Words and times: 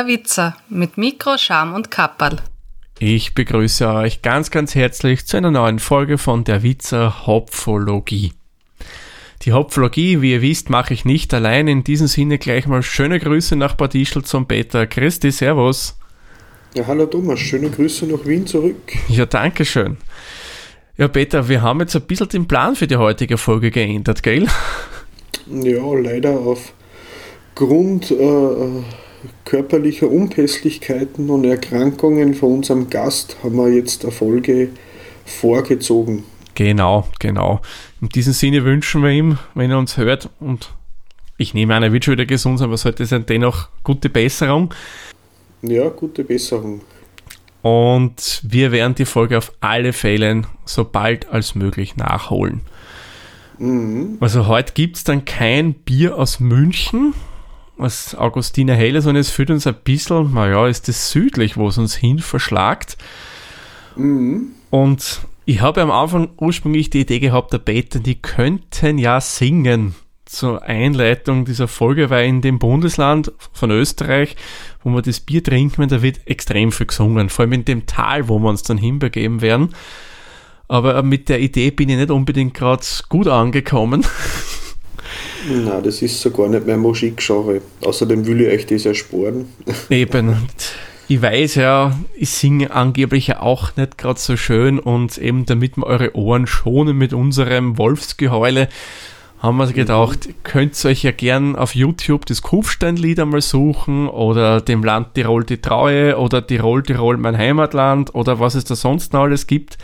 Der 0.00 0.06
Witzer 0.06 0.56
mit 0.70 0.96
Mikro, 0.96 1.36
Scham 1.36 1.74
und 1.74 1.90
Kapperl. 1.90 2.38
Ich 2.98 3.34
begrüße 3.34 3.86
euch 3.86 4.22
ganz, 4.22 4.50
ganz 4.50 4.74
herzlich 4.74 5.26
zu 5.26 5.36
einer 5.36 5.50
neuen 5.50 5.78
Folge 5.78 6.16
von 6.16 6.42
der 6.42 6.62
Witzer 6.62 7.26
Hopfologie. 7.26 8.32
Die 9.42 9.52
Hopfologie, 9.52 10.22
wie 10.22 10.32
ihr 10.32 10.40
wisst, 10.40 10.70
mache 10.70 10.94
ich 10.94 11.04
nicht 11.04 11.34
allein. 11.34 11.68
In 11.68 11.84
diesem 11.84 12.06
Sinne 12.06 12.38
gleich 12.38 12.66
mal 12.66 12.82
schöne 12.82 13.20
Grüße 13.20 13.56
nach 13.56 13.74
Bad 13.74 13.94
Ischl 13.94 14.22
zum 14.22 14.48
Peter. 14.48 14.86
Christi, 14.86 15.30
Servus. 15.30 15.98
Ja, 16.72 16.86
hallo 16.86 17.04
Thomas, 17.04 17.38
schöne 17.38 17.68
Grüße 17.68 18.06
nach 18.06 18.24
Wien 18.24 18.46
zurück. 18.46 18.96
Ja, 19.08 19.26
danke 19.26 19.66
schön. 19.66 19.98
Ja, 20.96 21.08
Peter, 21.08 21.46
wir 21.46 21.60
haben 21.60 21.80
jetzt 21.80 21.94
ein 21.94 22.06
bisschen 22.06 22.30
den 22.30 22.48
Plan 22.48 22.74
für 22.74 22.86
die 22.86 22.96
heutige 22.96 23.36
Folge 23.36 23.70
geändert, 23.70 24.22
gell? 24.22 24.46
Ja, 25.46 25.92
leider 25.92 26.30
aufgrund 26.38 28.10
äh, 28.12 28.82
körperlicher 29.44 30.10
Unpässlichkeiten 30.10 31.30
und 31.30 31.44
Erkrankungen 31.44 32.34
von 32.34 32.54
unserem 32.54 32.90
Gast 32.90 33.36
haben 33.42 33.56
wir 33.56 33.68
jetzt 33.68 34.04
eine 34.04 34.12
Folge 34.12 34.68
vorgezogen. 35.24 36.24
Genau, 36.54 37.06
genau. 37.18 37.60
In 38.00 38.08
diesem 38.08 38.32
Sinne 38.32 38.64
wünschen 38.64 39.02
wir 39.02 39.10
ihm, 39.10 39.38
wenn 39.54 39.70
er 39.70 39.78
uns 39.78 39.96
hört, 39.96 40.28
und 40.40 40.72
ich 41.36 41.54
nehme 41.54 41.74
an, 41.74 41.82
er 41.82 41.92
wird 41.92 42.04
schon 42.04 42.12
wieder 42.12 42.26
gesund 42.26 42.58
sein, 42.58 42.68
aber 42.68 42.76
sollte 42.76 43.06
sein 43.06 43.24
dennoch 43.26 43.68
gute 43.82 44.08
Besserung. 44.10 44.74
Ja, 45.62 45.88
gute 45.88 46.24
Besserung. 46.24 46.82
Und 47.62 48.40
wir 48.42 48.72
werden 48.72 48.94
die 48.94 49.04
Folge 49.04 49.38
auf 49.38 49.52
alle 49.60 49.92
Fälle 49.92 50.42
so 50.64 50.84
bald 50.84 51.28
als 51.28 51.54
möglich 51.54 51.96
nachholen. 51.96 52.62
Mhm. 53.58 54.16
Also 54.20 54.46
heute 54.46 54.72
gibt 54.72 54.96
es 54.96 55.04
dann 55.04 55.24
kein 55.24 55.74
Bier 55.74 56.16
aus 56.16 56.40
München, 56.40 57.14
aus 57.80 58.14
Augustiner 58.14 58.74
Helle, 58.74 59.00
sondern 59.00 59.20
es 59.20 59.30
führt 59.30 59.50
uns 59.50 59.66
ein 59.66 59.76
bisschen, 59.82 60.34
naja, 60.34 60.66
ist 60.66 60.88
das 60.88 61.10
südlich, 61.10 61.56
wo 61.56 61.68
es 61.68 61.78
uns 61.78 61.94
hin 61.94 62.18
verschlagt. 62.18 62.96
Mhm. 63.96 64.52
Und 64.70 65.20
ich 65.46 65.60
habe 65.60 65.82
am 65.82 65.90
Anfang 65.90 66.30
ursprünglich 66.38 66.90
die 66.90 67.00
Idee 67.00 67.18
gehabt, 67.18 67.52
der 67.52 67.58
Peter, 67.58 67.98
die 67.98 68.16
könnten 68.16 68.98
ja 68.98 69.20
singen 69.20 69.94
zur 70.24 70.62
Einleitung 70.62 71.44
dieser 71.44 71.66
Folge, 71.66 72.08
weil 72.08 72.28
in 72.28 72.40
dem 72.40 72.60
Bundesland 72.60 73.32
von 73.52 73.72
Österreich, 73.72 74.36
wo 74.84 74.90
wir 74.90 75.02
das 75.02 75.18
Bier 75.18 75.42
trinken, 75.42 75.88
da 75.88 76.02
wird 76.02 76.20
extrem 76.26 76.70
viel 76.70 76.86
gesungen, 76.86 77.30
vor 77.30 77.42
allem 77.42 77.52
in 77.52 77.64
dem 77.64 77.86
Tal, 77.86 78.28
wo 78.28 78.38
wir 78.38 78.48
uns 78.48 78.62
dann 78.62 78.78
hinbegeben 78.78 79.40
werden. 79.40 79.70
Aber 80.68 81.02
mit 81.02 81.28
der 81.28 81.40
Idee 81.40 81.72
bin 81.72 81.88
ich 81.88 81.96
nicht 81.96 82.12
unbedingt 82.12 82.54
gerade 82.54 82.86
gut 83.08 83.26
angekommen. 83.26 84.06
Na, 85.48 85.80
das 85.80 86.02
ist 86.02 86.20
so 86.20 86.30
gar 86.30 86.48
nicht 86.48 86.66
mein 86.66 86.80
Musikgenre. 86.80 87.60
Außerdem 87.82 88.26
will 88.26 88.42
ich 88.42 88.48
euch 88.48 88.66
das 88.66 88.86
ersparen. 88.86 89.46
Eben 89.90 90.36
ich 91.10 91.20
weiß 91.20 91.56
ja, 91.56 91.98
ich 92.14 92.30
singe 92.30 92.70
angeblich 92.70 93.26
ja 93.26 93.40
auch 93.40 93.74
nicht 93.74 93.98
gerade 93.98 94.20
so 94.20 94.36
schön 94.36 94.78
und 94.78 95.18
eben 95.18 95.44
damit 95.44 95.76
wir 95.76 95.84
eure 95.84 96.14
Ohren 96.14 96.46
schonen 96.46 96.96
mit 96.96 97.12
unserem 97.12 97.78
Wolfsgeheule, 97.78 98.68
haben 99.40 99.56
wir 99.56 99.66
gedacht, 99.72 100.28
mhm. 100.28 100.34
könnt 100.44 100.84
ihr 100.84 100.90
euch 100.90 101.02
ja 101.02 101.10
gern 101.10 101.56
auf 101.56 101.74
YouTube 101.74 102.26
das 102.26 102.42
Kufsteinlied 102.42 103.18
einmal 103.18 103.40
suchen 103.40 104.08
oder 104.08 104.60
dem 104.60 104.84
Land 104.84 105.14
Tirol 105.14 105.42
die 105.42 105.60
Treue 105.60 106.16
oder 106.16 106.46
Tirol, 106.46 106.84
Tirol 106.84 107.16
mein 107.16 107.36
Heimatland 107.36 108.14
oder 108.14 108.38
was 108.38 108.54
es 108.54 108.62
da 108.62 108.76
sonst 108.76 109.12
noch 109.12 109.22
alles 109.22 109.48
gibt 109.48 109.78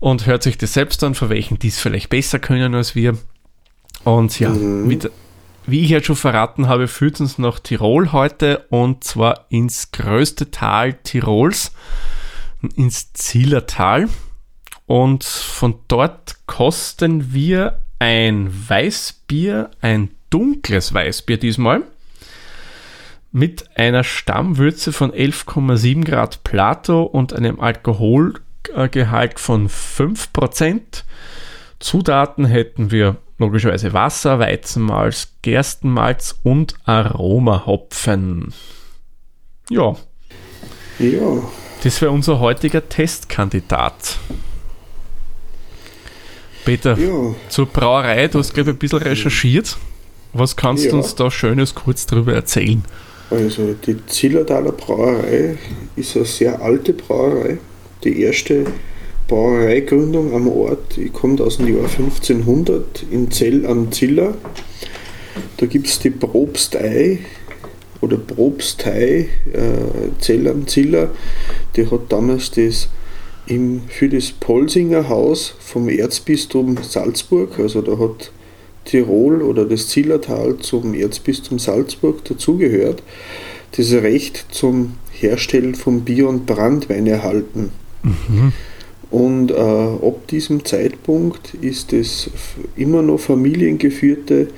und 0.00 0.26
hört 0.26 0.42
sich 0.42 0.58
das 0.58 0.72
selbst 0.72 1.04
an, 1.04 1.14
für 1.14 1.28
welchen 1.28 1.60
die 1.60 1.68
es 1.68 1.78
vielleicht 1.78 2.10
besser 2.10 2.40
können 2.40 2.74
als 2.74 2.96
wir. 2.96 3.16
Und 4.06 4.38
ja, 4.38 4.50
mhm. 4.50 4.88
wieder, 4.88 5.10
wie 5.66 5.80
ich 5.80 5.90
ja 5.90 6.00
schon 6.00 6.14
verraten 6.14 6.68
habe, 6.68 6.86
führt 6.86 7.20
uns 7.20 7.38
nach 7.38 7.58
Tirol 7.58 8.12
heute 8.12 8.64
und 8.70 9.02
zwar 9.02 9.46
ins 9.48 9.90
größte 9.90 10.52
Tal 10.52 10.92
Tirols, 10.92 11.72
ins 12.76 13.12
Zillertal. 13.14 14.08
Und 14.86 15.24
von 15.24 15.80
dort 15.88 16.36
kosten 16.46 17.34
wir 17.34 17.80
ein 17.98 18.48
Weißbier, 18.68 19.72
ein 19.80 20.10
dunkles 20.30 20.94
Weißbier 20.94 21.38
diesmal, 21.38 21.82
mit 23.32 23.76
einer 23.76 24.04
Stammwürze 24.04 24.92
von 24.92 25.10
11,7 25.10 26.04
Grad 26.04 26.44
Plato 26.44 27.02
und 27.02 27.32
einem 27.32 27.58
Alkoholgehalt 27.58 29.40
von 29.40 29.68
5%. 29.68 31.02
Zutaten 31.80 32.44
hätten 32.44 32.92
wir 32.92 33.16
logischerweise 33.38 33.92
Wasser, 33.92 34.38
Weizenmalz, 34.38 35.34
Gerstenmalz 35.42 36.38
und 36.42 36.74
Aromahopfen. 36.84 38.52
Ja. 39.70 39.96
Ja. 40.98 41.42
Das 41.82 42.00
wäre 42.00 42.10
unser 42.10 42.40
heutiger 42.40 42.88
Testkandidat. 42.88 44.18
Peter, 46.64 46.98
ja. 46.98 47.34
zur 47.48 47.66
Brauerei, 47.66 48.26
du 48.28 48.38
hast 48.40 48.56
ich 48.56 48.66
ein 48.66 48.76
bisschen 48.76 48.98
recherchiert. 48.98 49.76
Was 50.32 50.56
kannst 50.56 50.84
ja. 50.84 50.90
du 50.90 50.96
uns 50.98 51.14
da 51.14 51.30
Schönes 51.30 51.74
kurz 51.74 52.06
darüber 52.06 52.34
erzählen? 52.34 52.82
Also 53.30 53.74
die 53.86 54.04
Zillertaler 54.06 54.72
Brauerei 54.72 55.58
ist 55.94 56.16
eine 56.16 56.24
sehr 56.24 56.60
alte 56.60 56.92
Brauerei. 56.92 57.58
Die 58.04 58.20
erste 58.22 58.66
Brauereigründung 59.28 60.34
am 60.34 60.48
Ort. 60.48 60.98
Ich 60.98 61.12
komme 61.12 61.42
aus 61.42 61.58
dem 61.58 61.68
Jahr 61.68 61.88
1500 61.88 63.04
in 63.10 63.30
Zell 63.30 63.66
am 63.66 63.90
Ziller. 63.92 64.34
Da 65.56 65.66
gibt 65.66 65.88
es 65.88 65.98
die 65.98 66.10
Probstei 66.10 67.18
oder 68.00 68.16
Probstei 68.16 69.28
äh, 69.52 70.20
Zell 70.20 70.48
am 70.48 70.66
Ziller. 70.66 71.10
Die 71.76 71.90
hat 71.90 72.12
damals 72.12 72.50
das 72.52 72.88
im, 73.46 73.82
für 73.88 74.08
das 74.08 74.32
Polsinger 74.32 75.08
Haus 75.08 75.54
vom 75.58 75.88
Erzbistum 75.88 76.78
Salzburg, 76.82 77.58
also 77.58 77.80
da 77.80 77.98
hat 77.98 78.32
Tirol 78.84 79.42
oder 79.42 79.64
das 79.64 79.88
Zillertal 79.88 80.58
zum 80.58 80.94
Erzbistum 80.94 81.58
Salzburg 81.58 82.24
dazugehört, 82.24 83.02
das 83.76 83.92
Recht 83.92 84.46
zum 84.50 84.94
Herstellen 85.10 85.74
von 85.74 86.02
Bier 86.02 86.28
und 86.28 86.46
Brandwein 86.46 87.06
erhalten. 87.06 87.70
Mhm. 88.02 88.52
Und 89.10 89.50
äh, 89.50 89.54
ab 89.54 90.26
diesem 90.28 90.64
Zeitpunkt 90.64 91.54
ist 91.54 91.92
es 91.92 92.30
immer 92.76 93.02
noch 93.02 93.20
familiengeführte 93.20 94.48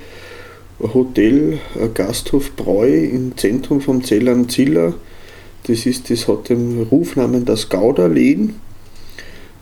Hotel 0.81 1.59
äh, 1.79 1.89
Gasthof 1.93 2.57
Breu 2.57 2.89
im 2.89 3.37
Zentrum 3.37 3.81
vom 3.81 4.03
Zellern 4.05 4.49
Ziller. 4.49 4.95
Das, 5.65 5.85
ist, 5.87 6.09
das 6.11 6.29
hat 6.29 6.49
den 6.49 6.83
Rufnamen 6.91 7.45
das 7.45 7.69
Gauderlehn 7.69 8.55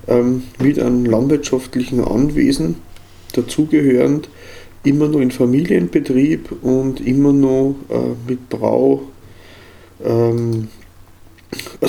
ähm, 0.07 0.45
mit 0.63 0.79
einem 0.79 1.05
landwirtschaftlichen 1.05 2.05
Anwesen 2.05 2.77
dazugehörend, 3.33 4.29
immer 4.85 5.09
noch 5.09 5.21
in 5.21 5.33
Familienbetrieb 5.33 6.63
und 6.63 7.05
immer 7.05 7.33
noch 7.33 7.75
äh, 7.89 8.31
mit 8.31 8.49
Brau. 8.49 9.03
Ähm, 10.05 10.69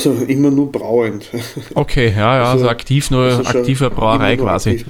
also 0.06 0.24
immer 0.28 0.52
nur 0.52 0.72
brauend. 0.72 1.30
Okay, 1.74 2.10
ja, 2.10 2.38
ja, 2.38 2.44
also, 2.44 2.66
also 2.66 2.70
aktiv 2.70 3.10
nur 3.12 3.24
also 3.24 3.44
aktiver 3.44 3.90
Brauerei 3.90 4.38
quasi. 4.38 4.86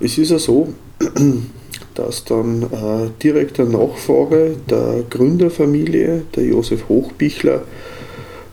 Es 0.00 0.16
ist 0.16 0.30
ja 0.30 0.38
so, 0.38 0.72
dass 1.94 2.24
dann 2.24 2.62
äh, 2.62 3.10
direkter 3.22 3.64
Nachfahre 3.64 4.56
der 4.68 5.04
Gründerfamilie, 5.10 6.22
der 6.34 6.44
Josef 6.44 6.88
Hochbichler, 6.88 7.62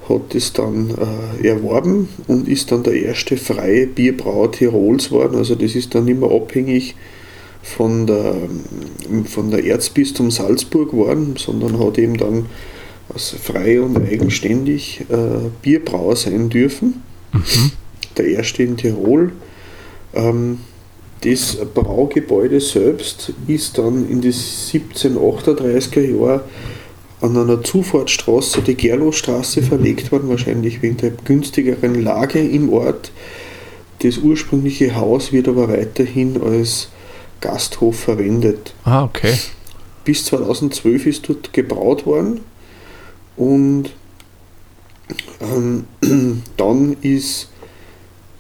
hat 0.10 0.36
es 0.36 0.54
dann 0.54 0.94
äh, 1.42 1.48
erworben 1.48 2.10
und 2.28 2.48
ist 2.48 2.72
dann 2.72 2.84
der 2.84 2.94
erste 2.94 3.38
freie 3.38 3.88
Bierbrauer 3.88 4.52
Tirols 4.52 5.10
geworden. 5.10 5.38
Also 5.38 5.56
das 5.56 5.76
ist 5.76 5.96
dann 5.96 6.08
immer 6.08 6.32
abhängig 6.32 6.96
von 7.62 8.08
der, 8.08 8.36
von 9.26 9.52
der 9.52 9.66
Erzbistum 9.66 10.32
Salzburg 10.32 10.92
geworden, 10.92 11.36
sondern 11.38 11.80
hat 11.80 11.98
eben 11.98 12.18
dann 12.18 12.46
als 13.14 13.30
frei 13.30 13.82
und 13.82 13.98
eigenständig 13.98 15.06
äh, 15.10 15.50
Bierbrauer 15.62 16.16
sein 16.16 16.50
dürfen. 16.50 17.02
Mhm. 17.34 17.72
Der 18.18 18.28
erste 18.28 18.64
in 18.64 18.78
Tirol. 18.78 19.32
Ähm, 20.14 20.60
das 21.22 21.58
Braugebäude 21.74 22.62
selbst 22.62 23.34
ist 23.48 23.78
dann 23.78 24.08
in 24.10 24.22
die 24.22 24.32
1738er 24.32 26.02
Jahre 26.02 26.44
an 27.22 27.36
einer 27.36 27.64
Zufahrtsstraße, 27.64 28.62
die 28.62 28.76
Gerlowstraße, 28.76 29.64
verlegt 29.64 30.12
worden, 30.12 30.30
wahrscheinlich 30.30 30.84
wegen 30.84 30.98
der 30.98 31.10
günstigeren 31.10 32.04
Lage 32.04 32.40
im 32.40 32.70
Ort. 32.72 33.12
Das 34.04 34.20
ursprüngliche 34.20 34.96
Haus 34.96 35.32
wird 35.32 35.48
aber 35.48 35.70
weiterhin 35.70 36.40
als 36.40 36.90
Gasthof 37.42 38.00
verwendet. 38.00 38.76
Ah, 38.84 39.04
okay. 39.04 39.34
Bis 40.04 40.26
2012 40.26 41.08
ist 41.08 41.28
dort 41.28 41.54
gebaut 41.54 42.06
worden 42.06 42.42
und 43.38 43.92
ähm, 45.40 45.86
dann 46.58 46.98
ist 47.02 47.50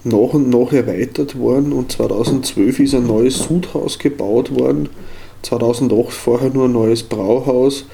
nach 0.03 0.33
und 0.33 0.49
nach 0.49 0.71
erweitert 0.73 1.37
worden 1.37 1.73
und 1.73 1.91
2012 1.91 2.79
ist 2.79 2.95
ein 2.95 3.07
neues 3.07 3.39
Sudhaus 3.39 3.99
gebaut 3.99 4.53
worden. 4.57 4.89
2008 5.43 6.11
vorher 6.11 6.49
nur 6.49 6.65
ein 6.65 6.73
neues 6.73 7.03
Brauhaus 7.03 7.85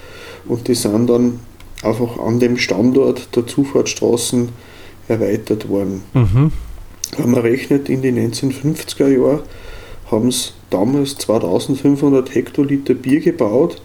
und 0.45 0.67
die 0.67 0.75
sind 0.75 1.07
dann 1.07 1.39
einfach 1.83 2.19
an 2.19 2.39
dem 2.39 2.57
Standort 2.57 3.35
der 3.35 3.45
Zufahrtsstraßen 3.45 4.49
erweitert 5.07 5.67
worden. 5.67 6.03
Mhm. 6.13 6.51
Wenn 7.17 7.31
man 7.31 7.41
rechnet, 7.41 7.89
in 7.89 8.01
den 8.01 8.17
1950er 8.17 9.07
Jahren 9.07 9.41
haben 10.09 10.31
sie 10.31 10.49
damals 10.69 11.15
2500 11.17 12.33
Hektoliter 12.33 12.93
Bier 12.93 13.19
gebaut. 13.19 13.81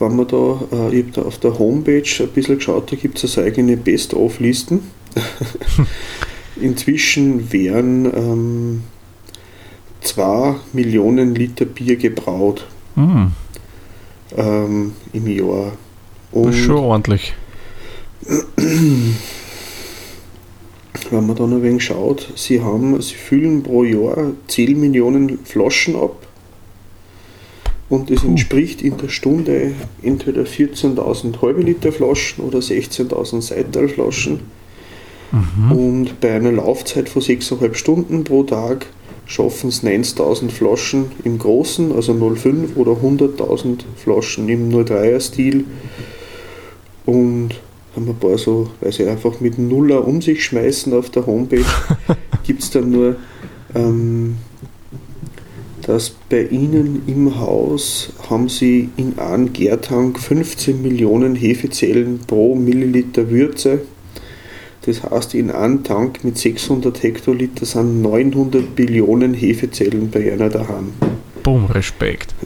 Wenn 0.00 0.16
man 0.16 0.26
da, 0.26 0.60
äh, 0.72 0.96
ich 0.98 1.04
habe 1.04 1.12
da 1.14 1.22
auf 1.22 1.38
der 1.38 1.58
Homepage 1.58 2.02
ein 2.20 2.28
bisschen 2.28 2.56
geschaut, 2.56 2.90
da 2.90 2.96
gibt 2.96 3.22
es 3.22 3.36
eine 3.38 3.46
eigene 3.48 3.76
Best-of-Listen. 3.76 4.80
Inzwischen 6.60 7.52
wären 7.52 8.06
ähm, 8.06 8.82
2 10.00 10.56
Millionen 10.72 11.34
Liter 11.34 11.66
Bier 11.66 11.96
gebraut 11.96 12.66
Mhm. 12.96 13.30
ähm, 14.36 14.92
im 15.12 15.26
Jahr. 15.28 15.72
Das 16.32 16.42
Und 16.42 16.50
ist 16.50 16.58
schon 16.58 16.76
ordentlich. 16.76 17.34
wenn 21.10 21.26
man 21.26 21.36
dann 21.36 21.52
ein 21.52 21.62
wenig 21.62 21.84
schaut, 21.84 22.32
sie 22.36 22.60
haben, 22.60 23.00
sie 23.00 23.14
füllen 23.14 23.62
pro 23.62 23.84
Jahr 23.84 24.32
10 24.48 24.78
Millionen 24.80 25.38
Flaschen 25.44 25.96
ab. 25.96 26.26
Und 27.90 28.08
das 28.08 28.22
entspricht 28.22 28.82
in 28.82 28.96
der 28.98 29.08
Stunde 29.08 29.72
entweder 30.00 30.42
14.000 30.42 31.42
halbe 31.42 31.60
Liter 31.60 31.90
Flaschen 31.90 32.44
oder 32.44 32.60
16.000 32.60 33.42
Seitalflaschen. 33.42 34.40
Mhm. 35.32 35.72
Und 35.72 36.20
bei 36.20 36.32
einer 36.32 36.52
Laufzeit 36.52 37.08
von 37.08 37.20
6,5 37.20 37.74
Stunden 37.74 38.24
pro 38.24 38.44
Tag 38.44 38.86
schaffen 39.26 39.68
es 39.68 39.82
9000 39.82 40.52
Flaschen 40.52 41.06
im 41.24 41.38
Großen, 41.38 41.92
also 41.92 42.12
0,5 42.12 42.76
oder 42.76 42.92
100.000 42.92 43.80
Flaschen 43.96 44.48
im 44.48 44.70
03er 44.70 45.20
Stil. 45.20 45.64
Und 47.06 47.50
haben 47.96 48.08
ein 48.08 48.16
paar 48.16 48.38
so, 48.38 48.70
weil 48.80 48.92
sie 48.92 49.06
einfach 49.06 49.40
mit 49.40 49.58
Nuller 49.58 50.06
um 50.06 50.22
sich 50.22 50.44
schmeißen 50.44 50.92
auf 50.94 51.10
der 51.10 51.26
Homepage, 51.26 51.64
gibt 52.44 52.62
es 52.62 52.70
dann 52.70 52.90
nur, 52.90 53.16
ähm, 53.74 54.36
dass 55.90 56.10
bei 56.28 56.44
ihnen 56.44 57.02
im 57.08 57.40
Haus 57.40 58.12
haben 58.30 58.48
sie 58.48 58.90
in 58.96 59.18
einem 59.18 59.52
Gärtank 59.52 60.20
15 60.20 60.80
Millionen 60.80 61.34
Hefezellen 61.34 62.20
pro 62.28 62.54
Milliliter 62.54 63.28
Würze. 63.28 63.80
Das 64.82 65.02
heißt, 65.02 65.34
in 65.34 65.50
einem 65.50 65.82
Tank 65.82 66.22
mit 66.22 66.38
600 66.38 67.02
Hektoliter 67.02 67.66
sind 67.66 68.02
900 68.02 68.76
Billionen 68.76 69.34
Hefezellen 69.34 70.12
bei 70.12 70.32
einer 70.32 70.48
daheim. 70.48 70.92
Boom, 71.42 71.66
Respekt. 71.66 72.34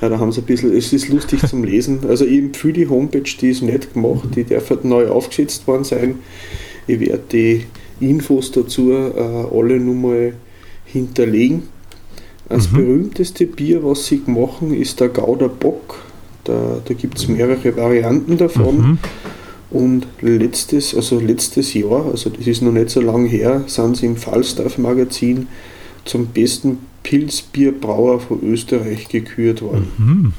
Ja, 0.00 0.08
da 0.08 0.20
haben 0.20 0.30
sie 0.30 0.42
ein 0.42 0.44
bisschen, 0.44 0.76
es 0.76 0.92
ist 0.92 1.08
lustig 1.08 1.40
zum 1.44 1.64
Lesen. 1.64 2.06
Also 2.06 2.24
ich 2.24 2.38
empfehle 2.38 2.72
die 2.74 2.88
Homepage, 2.88 3.24
die 3.40 3.48
ist 3.48 3.62
nett 3.62 3.92
gemacht, 3.94 4.28
die 4.36 4.44
darf 4.44 4.70
halt 4.70 4.84
neu 4.84 5.08
aufgesetzt 5.08 5.66
worden 5.66 5.82
sein. 5.82 6.20
Ich 6.86 7.00
werde 7.00 7.24
die 7.32 7.64
Infos 7.98 8.52
dazu 8.52 8.92
äh, 8.92 9.10
alle 9.52 9.80
nochmal 9.80 10.34
hinterlegen. 10.84 11.64
Das 12.48 12.70
Mhm. 12.70 12.76
berühmteste 12.76 13.46
Bier, 13.46 13.84
was 13.84 14.06
sie 14.06 14.22
machen, 14.26 14.72
ist 14.74 15.00
der 15.00 15.08
Gauder 15.08 15.48
Bock. 15.48 16.02
Da, 16.44 16.80
da 16.84 16.94
gibt 16.94 17.18
es 17.18 17.28
mehrere 17.28 17.76
Varianten 17.76 18.38
davon. 18.38 18.76
Mhm. 18.76 18.98
Und 19.70 20.06
letztes, 20.22 20.94
also 20.94 21.20
letztes 21.20 21.74
Jahr, 21.74 22.06
also 22.06 22.30
das 22.30 22.46
ist 22.46 22.62
noch 22.62 22.72
nicht 22.72 22.88
so 22.88 23.02
lange 23.02 23.28
her, 23.28 23.64
sind 23.66 23.98
sie 23.98 24.06
im 24.06 24.16
Falstaff 24.16 24.78
Magazin 24.78 25.46
zum 26.06 26.26
besten 26.28 26.78
Pilzbierbrauer 27.02 28.20
von 28.20 28.42
Österreich 28.42 29.08
gekürt 29.08 29.60
worden. 29.60 29.92
Mhm. 29.98 30.32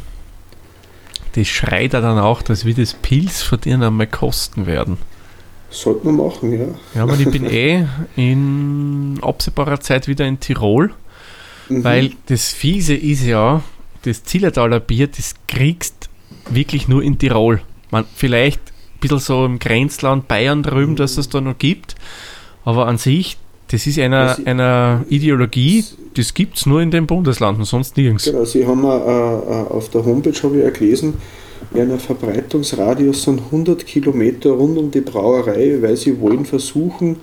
Das 1.34 1.48
schreit 1.48 1.94
ja 1.94 2.02
dann 2.02 2.18
auch, 2.18 2.42
dass 2.42 2.66
wir 2.66 2.74
das 2.74 2.96
Pilz 2.96 3.44
von 3.44 3.62
denen 3.62 3.84
einmal 3.84 4.08
kosten 4.08 4.66
werden. 4.66 4.98
Sollte 5.70 6.08
man 6.08 6.18
machen, 6.18 6.52
ja. 6.52 6.66
Ja, 6.96 7.04
aber 7.04 7.20
ich 7.20 7.30
bin 7.30 7.46
eh 7.50 7.86
in 8.16 9.20
absehbarer 9.22 9.80
Zeit 9.80 10.08
wieder 10.08 10.26
in 10.26 10.40
Tirol, 10.40 10.92
Mhm. 11.70 11.84
weil 11.84 12.12
das 12.28 12.52
Fiese 12.52 12.96
ist 12.96 13.24
ja, 13.24 13.64
das 14.04 14.24
Zillertaler 14.24 14.80
Bier, 14.80 15.08
das 15.08 15.36
kriegst 15.48 16.10
wirklich 16.50 16.88
nur 16.88 17.04
in 17.04 17.18
Tirol. 17.18 17.62
Man, 17.92 18.06
vielleicht 18.16 18.60
ein 18.60 19.00
bisschen 19.02 19.20
so 19.20 19.46
im 19.46 19.60
Grenzland 19.60 20.28
Bayern 20.28 20.64
drüben, 20.64 20.96
dass 20.96 21.18
es 21.18 21.30
da 21.30 21.42
noch 21.42 21.58
gibt, 21.58 21.96
aber 22.66 22.88
an 22.88 22.98
sich, 22.98 23.38
das 23.70 23.86
ist 23.88 24.00
einer, 24.00 24.38
einer 24.46 25.06
Ideologie, 25.10 25.84
das 26.16 26.34
gibt 26.34 26.58
es 26.58 26.66
nur 26.66 26.82
in 26.82 26.92
den 26.92 27.06
Bundesland 27.06 27.60
und 27.60 27.66
sonst 27.66 27.98
nirgends. 27.98 28.26
Genau, 28.26 28.46
sie 28.46 28.66
haben 28.66 28.84
äh, 28.84 28.88
äh, 28.88 29.68
auf 29.70 29.90
der 29.90 30.06
Homepage, 30.06 30.34
habe 30.44 30.58
ich 30.58 30.64
ja 30.64 30.70
gelesen, 30.72 31.14
einen 31.74 32.00
Verbreitungsradius 32.00 33.26
von 33.26 33.40
100 33.40 33.86
Kilometer 33.86 34.52
rund 34.52 34.78
um 34.78 34.92
die 34.92 35.02
Brauerei, 35.02 35.78
weil 35.82 35.96
sie 35.98 36.20
wollen 36.20 36.46
versuchen, 36.46 37.18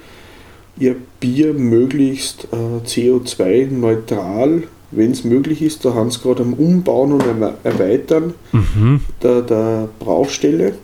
ihr 0.78 0.96
Bier 1.20 1.52
möglichst 1.54 2.48
äh, 2.52 2.86
CO2-neutral, 2.86 4.64
wenn 4.90 5.10
es 5.10 5.24
möglich 5.24 5.62
ist, 5.62 5.84
da 5.84 5.94
haben 5.94 6.10
sie 6.10 6.20
gerade 6.20 6.42
am 6.42 6.52
Umbauen 6.54 7.12
und 7.12 7.24
Erweitern 7.64 8.34
Mhm. 8.52 9.00
der, 9.22 9.42
der 9.42 9.88
Brauchstelle. 9.98 10.74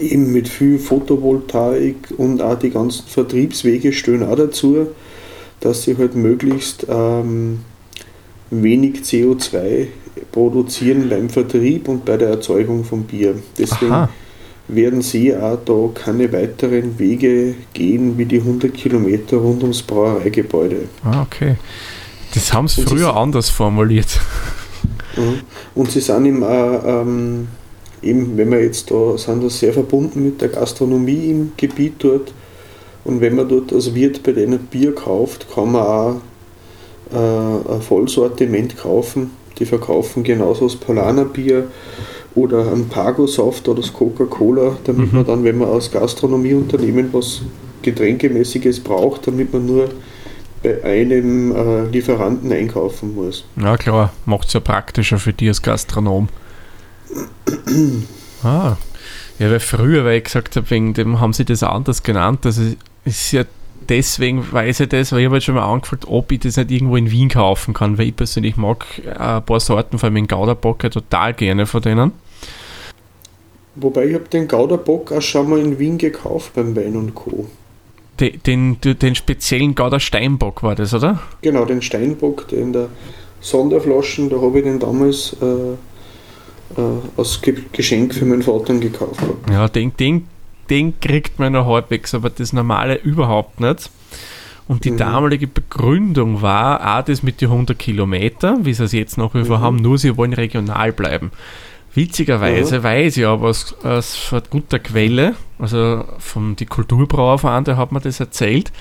Eben 0.00 0.32
mit 0.32 0.48
viel 0.48 0.78
Photovoltaik 0.78 2.14
und 2.16 2.42
auch 2.42 2.58
die 2.58 2.70
ganzen 2.70 3.06
Vertriebswege 3.06 3.92
stehen 3.92 4.22
auch 4.22 4.36
dazu, 4.36 4.88
dass 5.60 5.82
sie 5.84 5.96
halt 5.96 6.14
möglichst 6.14 6.86
ähm, 6.88 7.60
wenig 8.50 9.00
CO2 9.02 9.86
produzieren 10.32 11.08
beim 11.08 11.28
Vertrieb 11.28 11.88
und 11.88 12.04
bei 12.04 12.16
der 12.16 12.28
Erzeugung 12.28 12.84
von 12.84 13.04
Bier. 13.04 13.36
Deswegen 13.56 13.92
Aha. 13.92 14.08
Werden 14.68 15.00
sie 15.02 15.34
auch 15.34 15.58
da 15.64 15.88
keine 15.94 16.32
weiteren 16.32 16.98
Wege 16.98 17.54
gehen 17.72 18.18
wie 18.18 18.26
die 18.26 18.38
100 18.40 18.72
Kilometer 18.74 19.38
rund 19.38 19.62
ums 19.62 19.82
Brauereigebäude. 19.82 20.88
Ah, 21.04 21.22
okay. 21.22 21.56
Das 22.34 22.52
haben 22.52 22.68
sie 22.68 22.82
Und 22.82 22.90
früher 22.90 23.08
das- 23.08 23.16
anders 23.16 23.50
formuliert. 23.50 24.20
Mhm. 25.16 25.40
Und 25.74 25.90
sie 25.90 26.00
sind 26.00 26.26
eben 26.26 26.44
auch, 26.44 26.80
ähm, 26.84 27.48
eben, 28.02 28.36
wenn 28.36 28.50
wir 28.50 28.62
jetzt 28.62 28.90
da 28.90 29.16
sind, 29.16 29.42
da 29.42 29.48
sehr 29.48 29.72
verbunden 29.72 30.22
mit 30.24 30.40
der 30.42 30.48
Gastronomie 30.50 31.30
im 31.30 31.52
Gebiet 31.56 31.94
dort. 32.00 32.32
Und 33.04 33.20
wenn 33.22 33.36
man 33.36 33.48
dort 33.48 33.72
als 33.72 33.94
Wirt 33.94 34.22
bei 34.22 34.32
denen 34.32 34.58
Bier 34.58 34.94
kauft, 34.94 35.46
kann 35.54 35.72
man 35.72 35.82
auch 35.82 36.16
äh, 37.10 37.72
ein 37.74 37.80
Vollsortiment 37.80 38.76
kaufen. 38.76 39.30
Die 39.58 39.64
verkaufen 39.64 40.22
genauso 40.22 40.66
das 40.68 40.76
Polaner 40.76 41.24
Bier 41.24 41.68
oder 42.38 42.72
ein 42.72 42.88
Pago-Saft 42.88 43.68
oder 43.68 43.80
das 43.82 43.92
Coca-Cola, 43.92 44.76
damit 44.84 45.10
Mhm. 45.12 45.16
man 45.18 45.26
dann, 45.26 45.44
wenn 45.44 45.58
man 45.58 45.68
als 45.68 45.90
Gastronomieunternehmen 45.90 47.08
was 47.12 47.42
Getränkemäßiges 47.82 48.80
braucht, 48.80 49.26
damit 49.26 49.52
man 49.52 49.66
nur 49.66 49.88
bei 50.62 50.82
einem 50.82 51.54
äh, 51.54 51.84
Lieferanten 51.86 52.52
einkaufen 52.52 53.14
muss. 53.14 53.44
Ja 53.60 53.76
klar, 53.76 54.12
macht 54.26 54.48
es 54.48 54.54
ja 54.54 54.60
praktischer 54.60 55.18
für 55.18 55.32
dich 55.32 55.48
als 55.48 55.62
Gastronom. 55.62 56.28
ah. 58.42 58.76
Ja, 59.38 59.50
weil 59.50 59.60
früher, 59.60 60.04
weil 60.04 60.18
ich 60.18 60.24
gesagt 60.24 60.56
habe, 60.56 60.68
wegen 60.70 60.94
dem 60.94 61.20
haben 61.20 61.32
sie 61.32 61.44
das 61.44 61.62
anders 61.62 62.02
genannt. 62.02 62.44
Also 62.44 62.62
es 63.04 63.16
ist 63.22 63.32
ja 63.32 63.44
deswegen 63.88 64.44
weiß 64.52 64.80
ich 64.80 64.88
das, 64.88 65.12
weil 65.12 65.20
ich 65.20 65.26
habe 65.26 65.36
jetzt 65.36 65.44
schon 65.44 65.54
mal 65.54 65.64
angefragt, 65.72 66.04
ob 66.08 66.32
ich 66.32 66.40
das 66.40 66.56
nicht 66.56 66.70
irgendwo 66.72 66.96
in 66.96 67.10
Wien 67.10 67.28
kaufen 67.28 67.72
kann, 67.72 67.96
weil 67.98 68.08
ich 68.08 68.16
persönlich 68.16 68.56
mag 68.56 68.84
äh, 69.06 69.10
ein 69.16 69.44
paar 69.44 69.60
Sorten, 69.60 69.98
vor 69.98 70.08
allem 70.08 70.16
den 70.16 70.26
Gouda-Bock 70.26 70.82
ja 70.82 70.90
total 70.90 71.32
gerne 71.34 71.66
von 71.66 71.80
denen. 71.82 72.12
Wobei 73.80 74.06
ich 74.06 74.14
habe 74.14 74.24
den 74.28 74.48
Gouda-Bock 74.48 75.12
auch 75.12 75.22
schon 75.22 75.50
mal 75.50 75.58
in 75.58 75.78
Wien 75.78 75.98
gekauft 75.98 76.52
beim 76.54 76.74
Wein 76.74 76.96
und 76.96 77.14
Co. 77.14 77.46
Den, 78.18 78.40
den, 78.44 78.80
den 78.80 79.14
speziellen 79.14 79.74
Gouda 79.76 80.00
Steinbock 80.00 80.62
war 80.64 80.74
das, 80.74 80.92
oder? 80.92 81.20
Genau, 81.42 81.64
den 81.64 81.80
Steinbock, 81.82 82.48
den 82.48 82.58
in 82.60 82.72
der 82.72 82.88
Sonderflaschen, 83.40 84.28
da 84.30 84.40
habe 84.40 84.58
ich 84.58 84.64
den 84.64 84.80
damals 84.80 85.36
äh, 85.40 85.46
äh, 86.80 86.84
als 87.16 87.40
Ge 87.40 87.54
Geschenk 87.72 88.14
für 88.14 88.24
meinen 88.24 88.42
Vater 88.42 88.74
gekauft. 88.74 89.20
Ja, 89.50 89.68
den, 89.68 89.96
den, 89.96 90.26
den 90.68 90.98
kriegt 91.00 91.38
man 91.38 91.52
noch 91.52 91.66
halbwegs, 91.66 92.12
aber 92.14 92.30
das 92.30 92.52
normale 92.52 92.96
überhaupt 92.96 93.60
nicht. 93.60 93.90
Und 94.66 94.84
die 94.84 94.90
Mhm. 94.90 94.96
damalige 94.98 95.46
Begründung 95.46 96.42
war 96.42 96.98
auch 96.98 97.04
das 97.04 97.22
mit 97.22 97.40
den 97.40 97.48
100 97.50 97.78
Kilometer, 97.78 98.58
wie 98.62 98.74
sie 98.74 98.84
es 98.84 98.92
jetzt 98.92 99.16
nach 99.16 99.32
wie 99.34 99.44
vor 99.44 99.58
Mhm. 99.58 99.62
haben, 99.62 99.76
nur 99.76 99.96
sie 99.96 100.16
wollen 100.16 100.32
regional 100.34 100.92
bleiben. 100.92 101.30
Witzigerweise 101.98 102.82
weiß 102.82 103.16
ich 103.16 103.26
aber 103.26 103.48
aus, 103.48 103.74
aus 103.82 104.32
guter 104.50 104.78
Quelle, 104.78 105.34
also 105.58 106.04
von 106.18 106.54
die 106.54 106.66
Kulturbrauerverein, 106.66 107.64
der 107.64 107.76
hat 107.76 107.90
mir 107.90 108.00
das 108.00 108.20
erzählt, 108.20 108.72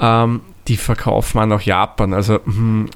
ähm, 0.00 0.40
die 0.66 0.78
verkaufen 0.78 1.38
auch 1.40 1.46
nach 1.46 1.60
Japan. 1.60 2.14
Also 2.14 2.40
hm, 2.44 2.88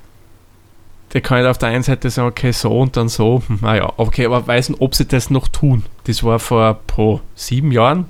der 1.12 1.20
kann 1.20 1.40
nicht 1.40 1.48
auf 1.50 1.58
der 1.58 1.68
einen 1.70 1.82
Seite 1.82 2.08
sagen, 2.10 2.28
okay, 2.28 2.52
so 2.52 2.80
und 2.80 2.96
dann 2.96 3.08
so. 3.08 3.42
Hm, 3.46 3.58
Naja, 3.60 3.92
okay, 3.98 4.26
aber 4.26 4.46
weiß 4.46 4.70
nicht, 4.70 4.80
ob 4.80 4.94
sie 4.94 5.06
das 5.06 5.30
noch 5.30 5.48
tun. 5.48 5.84
Das 6.04 6.24
war 6.24 6.38
vor 6.38 6.80
pro 6.86 7.20
sieben 7.34 7.70
Jahren. 7.70 8.06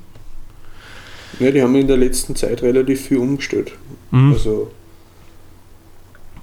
Ja, 1.40 1.50
die 1.50 1.62
haben 1.62 1.75
in 1.75 1.87
der 1.87 1.96
letzten 1.96 2.34
Zeit 2.37 2.62
relativ 2.62 3.06
viel 3.08 3.18
umgestellt. 3.18 3.72
Hm, 4.10 4.32
Also 4.32 4.70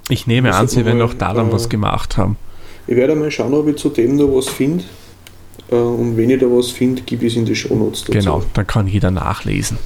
ich 0.08 0.26
nehme 0.26 0.54
an, 0.54 0.68
sie 0.68 0.84
werden 0.84 1.02
auch 1.02 1.14
da 1.14 1.32
dann 1.32 1.48
äh, 1.48 1.52
was 1.52 1.68
gemacht 1.68 2.16
haben. 2.16 2.36
Ich 2.86 2.96
werde 2.96 3.14
mal 3.14 3.30
schauen, 3.30 3.54
ob 3.54 3.68
ich 3.68 3.76
zu 3.76 3.88
dem 3.88 4.16
noch 4.16 4.28
was 4.28 4.48
finde. 4.48 4.84
Äh, 5.70 5.76
und 5.76 6.16
wenn 6.16 6.30
ich 6.30 6.40
da 6.40 6.46
was 6.46 6.70
finde, 6.70 7.02
gebe 7.02 7.26
ich 7.26 7.32
es 7.32 7.38
in 7.38 7.44
die 7.44 7.56
Shownotes 7.56 8.04
dazu. 8.04 8.12
Genau, 8.12 8.42
dann 8.54 8.66
kann 8.66 8.86
jeder 8.86 9.10
nachlesen. 9.10 9.78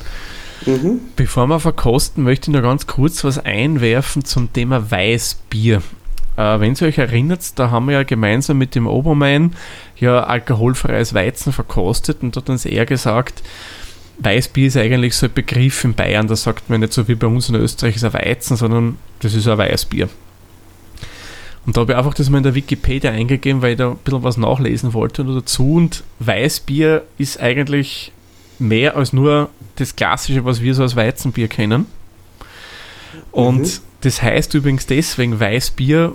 Mhm. 0.67 1.01
Bevor 1.17 1.47
wir 1.47 1.61
verkosten, 1.61 2.25
möchte 2.25 2.51
ich 2.51 2.57
noch 2.57 2.63
ganz 2.63 2.87
kurz 2.87 3.25
was 3.25 3.39
einwerfen 3.39 4.25
zum 4.25 4.53
Thema 4.53 4.91
Weißbier. 4.91 5.83
Äh, 6.37 6.61
wenn 6.61 6.75
ihr 6.75 6.87
euch 6.87 6.99
erinnert, 6.99 7.59
da 7.59 7.71
haben 7.71 7.87
wir 7.87 7.93
ja 7.95 8.03
gemeinsam 8.03 8.59
mit 8.59 8.75
dem 8.75 8.87
Obermain 8.87 9.55
ja 9.97 10.23
alkoholfreies 10.25 11.15
Weizen 11.15 11.53
verkostet 11.53 12.23
und 12.23 12.37
hat 12.37 12.51
uns 12.51 12.67
eher 12.67 12.87
gesagt, 12.87 13.43
Weißbier 14.19 14.67
ist 14.67 14.77
eigentlich 14.77 15.15
so 15.15 15.27
ein 15.27 15.33
Begriff 15.33 15.83
in 15.85 15.95
Bayern, 15.95 16.29
da 16.29 16.37
sagt 16.37 16.69
man 16.69 16.81
nicht 16.81 16.93
so 16.93 17.09
wie 17.09 17.15
bei 17.15 17.27
uns 17.27 17.49
in 17.49 17.55
Österreich 17.55 17.97
ist 17.97 18.05
ein 18.05 18.13
Weizen, 18.13 18.57
sondern 18.57 18.99
das 19.21 19.35
ist 19.35 19.49
ein 19.49 19.57
Weißbier. 19.57 20.11
Und 21.67 21.77
da 21.77 21.83
habe 21.83 21.93
ich 21.93 21.99
einfach 21.99 22.15
das 22.15 22.31
mal 22.31 22.39
in 22.39 22.45
der 22.45 22.55
Wikipedia 22.55 23.11
eingegeben, 23.11 23.63
weil 23.63 23.73
ich 23.73 23.79
da 23.79 23.91
ein 23.91 23.97
bisschen 23.99 24.23
was 24.23 24.37
nachlesen 24.37 24.95
wollte 24.95 25.25
dazu. 25.25 25.75
Und 25.75 26.05
Weißbier 26.19 27.03
ist 27.19 27.41
eigentlich 27.41 28.13
mehr 28.59 28.97
als 28.97 29.13
nur 29.13 29.51
das 29.77 29.97
Klassische, 29.97 30.45
was 30.45 30.63
wir 30.63 30.75
so 30.75 30.83
als 30.83 30.97
Weizenbier 30.97 31.49
kennen. 31.49 31.87
Und 33.31 33.63
mhm. 33.63 33.81
das 34.01 34.23
heißt 34.23 34.55
übrigens 34.55 34.87
deswegen 34.87 35.39
Weißbier, 35.39 36.15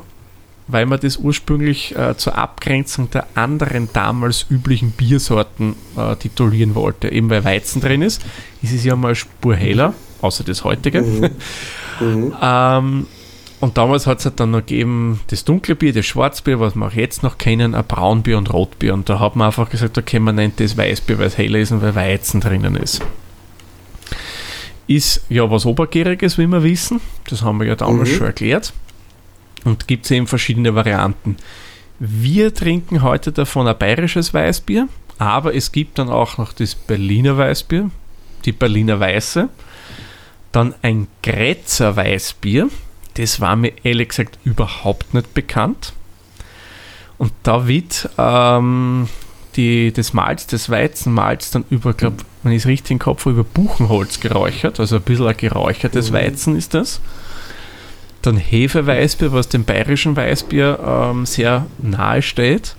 weil 0.68 0.86
man 0.88 1.00
das 1.00 1.18
ursprünglich 1.18 1.96
äh, 1.96 2.18
zur 2.18 2.38
Abgrenzung 2.38 3.12
der 3.12 3.28
anderen 3.36 3.90
damals 3.94 4.48
üblichen 4.50 4.92
Biersorten 4.92 5.76
äh, 5.96 6.16
titulieren 6.16 6.74
wollte. 6.74 7.12
Eben 7.12 7.30
weil 7.30 7.44
Weizen 7.44 7.82
drin 7.82 8.02
ist, 8.02 8.24
ist 8.64 8.74
es 8.74 8.84
ja 8.84 8.96
mal 8.96 9.14
Spur 9.14 9.56
heller, 9.56 9.94
außer 10.22 10.44
das 10.44 10.64
heutige. 10.64 11.02
Mhm. 11.02 11.30
Mhm. 11.98 12.34
ähm, 12.42 13.08
und 13.66 13.80
damals 13.80 14.06
hat 14.06 14.20
es 14.20 14.26
halt 14.26 14.40
dann 14.40 14.52
noch 14.52 14.60
gegeben 14.60 15.22
das 15.26 15.44
dunkle 15.44 15.74
Bier, 15.74 15.92
das 15.92 16.06
Schwarzbier, 16.06 16.60
was 16.60 16.76
wir 16.76 16.86
auch 16.86 16.94
jetzt 16.94 17.24
noch 17.24 17.40
kennen, 17.40 17.74
ein 17.74 17.84
Braunbier 17.84 18.38
und 18.38 18.54
Rotbier. 18.54 18.94
Und 18.94 19.10
da 19.10 19.20
hat 19.20 19.36
man 19.36 19.48
einfach 19.48 19.72
gesagt, 19.72 19.98
okay, 19.98 20.20
man 20.20 20.36
nennt 20.36 20.60
das 20.60 20.78
Weißbier, 20.78 21.18
weil 21.18 21.26
es 21.26 21.40
heller 21.40 21.58
ist 21.58 21.72
und 21.72 21.82
weil 21.82 21.96
Weizen 21.96 22.42
drinnen 22.42 22.76
ist. 22.76 23.02
Ist 24.86 25.26
ja 25.30 25.50
was 25.50 25.66
Obergäriges, 25.66 26.38
wie 26.38 26.46
wir 26.46 26.62
wissen. 26.62 27.02
Das 27.28 27.42
haben 27.42 27.60
wir 27.60 27.66
ja 27.66 27.76
damals 27.76 28.12
mhm. 28.12 28.14
schon 28.14 28.28
erklärt. 28.28 28.72
Und 29.64 29.88
gibt 29.88 30.06
es 30.06 30.12
eben 30.12 30.28
verschiedene 30.28 30.76
Varianten. 30.76 31.38
Wir 31.98 32.54
trinken 32.54 33.02
heute 33.02 33.32
davon 33.32 33.68
ein 33.68 33.80
bayerisches 33.80 34.32
Weißbier, 34.32 34.88
aber 35.18 35.56
es 35.56 35.72
gibt 35.72 35.98
dann 35.98 36.10
auch 36.10 36.38
noch 36.38 36.54
das 36.54 36.76
Berliner 36.76 37.36
Weißbier, 37.36 37.90
die 38.46 38.52
Berliner 38.52 39.00
Weiße, 39.00 39.50
dann 40.52 40.76
ein 40.84 41.08
Grätzer 41.24 41.96
Weißbier, 41.96 42.70
das 43.16 43.42
war 43.42 43.56
mir 43.56 43.74
ehrlich 43.84 44.10
gesagt 44.10 44.38
überhaupt 44.44 45.14
nicht 45.14 45.34
bekannt. 45.34 45.94
Und 47.18 47.32
da 47.44 47.68
wird 47.68 48.10
ähm, 48.18 49.08
die, 49.56 49.92
das 49.94 50.14
Malz, 50.14 50.48
das 50.48 50.70
Weizenmalz 50.70 51.52
dann 51.52 51.64
über, 51.70 51.94
glaube 51.94 52.18
ich 52.44 52.52
es 52.52 52.66
richtig 52.68 52.92
im 52.92 53.00
Kopf 53.00 53.26
über 53.26 53.44
Buchenholz 53.44 54.20
geräuchert, 54.20 54.80
also 54.80 54.98
ein 54.98 55.02
bisschen 55.02 55.28
ein 55.28 55.38
geräuchertes 55.38 56.12
mhm. 56.12 56.16
Weizen 56.16 56.56
ist 56.58 56.74
das. 56.74 57.00
Dann 58.22 58.38
Hefeweißbier, 58.38 59.32
was 59.32 59.50
dem 59.50 59.64
bayerischen 59.64 60.16
Weißbier 60.16 60.80
ähm, 60.86 61.26
sehr 61.26 61.66
nahe 61.78 62.22
steht. 62.22 62.76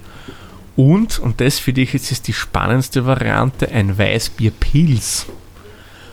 Und, 0.76 1.18
und 1.18 1.40
das 1.40 1.58
finde 1.58 1.80
ich 1.80 1.94
jetzt 1.94 2.12
ist 2.12 2.28
die 2.28 2.34
spannendste 2.34 3.06
Variante, 3.06 3.70
ein 3.70 3.96
Weißbierpilz. 3.96 5.26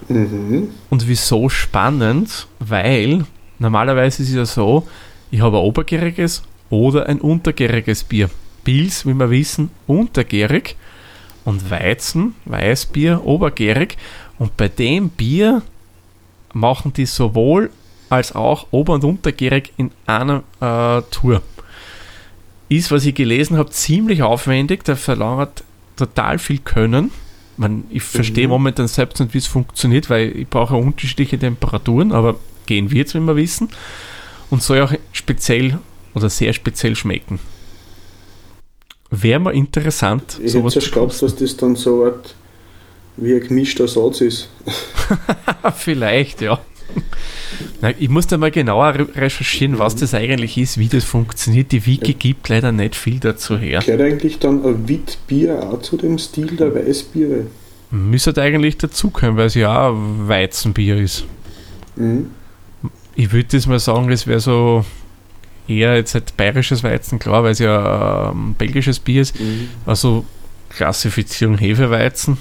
Mhm. 0.08 0.70
Und 0.90 1.08
wieso 1.08 1.50
spannend? 1.50 2.48
Weil 2.60 3.26
normalerweise 3.60 4.24
ist 4.24 4.30
es 4.30 4.36
ja 4.36 4.46
so, 4.46 4.88
ich 5.32 5.42
habe 5.42 5.58
ein 5.58 5.64
obergäriges 5.64 6.44
oder 6.70 7.08
ein 7.08 7.22
untergäriges 7.22 8.04
Bier. 8.04 8.30
Pils, 8.64 9.06
wie 9.06 9.14
wir 9.14 9.30
wissen, 9.30 9.70
untergärig 9.88 10.76
und 11.46 11.70
Weizen, 11.70 12.36
Weißbier, 12.46 13.26
obergärig. 13.26 13.98
Und 14.40 14.56
bei 14.58 14.68
dem 14.68 15.10
Bier 15.10 15.62
machen 16.54 16.94
die 16.94 17.06
sowohl 17.06 17.72
als 18.10 18.36
auch 18.36 18.68
ober- 18.72 18.94
und 18.94 19.04
untergärig 19.04 19.74
in 19.78 19.92
einer 20.06 20.44
äh, 20.62 21.02
Tour. 21.12 21.42
Ist, 22.70 22.92
was 22.92 23.06
ich 23.06 23.16
gelesen 23.16 23.58
habe, 23.58 23.70
ziemlich 23.72 24.24
aufwendig, 24.24 24.84
der 24.84 24.96
verlangt 24.96 25.64
total 25.96 26.40
viel 26.40 26.60
Können. 26.60 27.12
Man, 27.58 27.84
ich 27.90 28.04
verstehe 28.04 28.48
mhm. 28.48 28.52
momentan 28.52 28.88
selbst 28.88 29.20
nicht, 29.20 29.34
wie 29.34 29.40
es 29.40 29.48
funktioniert, 29.48 30.10
weil 30.10 30.36
ich 30.36 30.48
brauche 30.48 30.76
unterschiedliche 30.76 31.38
Temperaturen, 31.38 32.12
aber 32.12 32.36
gehen 32.66 32.92
wird, 32.92 33.14
wie 33.14 33.20
wir 33.20 33.36
wissen. 33.36 33.70
Und 34.50 34.62
soll 34.62 34.82
auch 34.82 34.94
speziell 35.12 35.80
oder 36.14 36.30
sehr 36.30 36.54
speziell 36.54 36.96
schmecken. 36.96 37.40
Wäre 39.10 39.40
mal 39.40 39.54
interessant. 39.54 40.40
Ich 40.44 40.52
sowas 40.52 40.76
hätte 40.76 40.86
geglaubt, 40.86 41.22
dass 41.22 41.36
das 41.36 41.58
dann 41.58 41.76
so 41.76 42.06
Art 42.06 42.36
wie 43.18 43.36
ein 43.36 43.42
gemischter 43.42 43.88
Satz 43.88 44.22
ist. 44.22 44.50
Vielleicht, 45.76 46.42
ja. 46.42 46.60
Na, 47.82 47.92
ich 48.00 48.10
muss 48.10 48.26
da 48.28 48.38
mal 48.38 48.50
genauer 48.50 49.08
recherchieren, 49.16 49.78
was 49.78 49.96
das 49.96 50.14
eigentlich 50.14 50.58
ist, 50.58 50.80
wie 50.80 50.88
das 50.88 51.04
funktioniert. 51.04 51.72
Die 51.72 51.86
Wiki 51.86 52.12
ja. 52.12 52.18
gibt 52.18 52.50
leider 52.50 52.72
nicht 52.72 52.96
viel 52.96 53.20
dazu 53.20 53.58
her. 53.58 53.82
Gehört 53.86 54.02
eigentlich 54.02 54.40
dann 54.40 54.66
ein 54.66 54.88
Witbier 54.88 55.62
auch 55.62 55.82
zu 55.82 55.98
dem 55.98 56.18
Stil 56.18 56.56
der 56.56 56.74
Weißbiere? 56.74 57.48
Müsste 57.92 58.42
eigentlich 58.42 58.78
dazukommen, 58.78 59.38
weil 59.38 59.48
es 59.48 59.54
ja 59.54 59.90
auch 59.90 59.96
Weizenbier 59.96 60.98
ist. 60.98 61.26
Mhm 61.96 62.32
ich 63.16 63.32
würde 63.32 63.50
das 63.52 63.68
mal 63.68 63.80
sagen, 63.80 64.10
das 64.10 64.28
wäre 64.28 64.40
so 64.40 64.86
eher 65.68 65.96
jetzt 65.96 66.14
halt 66.14 66.36
bayerisches 66.36 66.84
Weizen, 66.84 67.20
klar, 67.20 67.44
weil 67.44 67.52
es 67.52 67.60
ja 67.60 68.32
ähm, 68.32 68.56
belgisches 68.58 69.00
Bier 69.00 69.22
ist. 69.22 69.40
Mhm. 69.40 69.70
Also 69.86 70.26
Klassifizierung 70.70 71.58
Hefeweizen. 71.58 72.38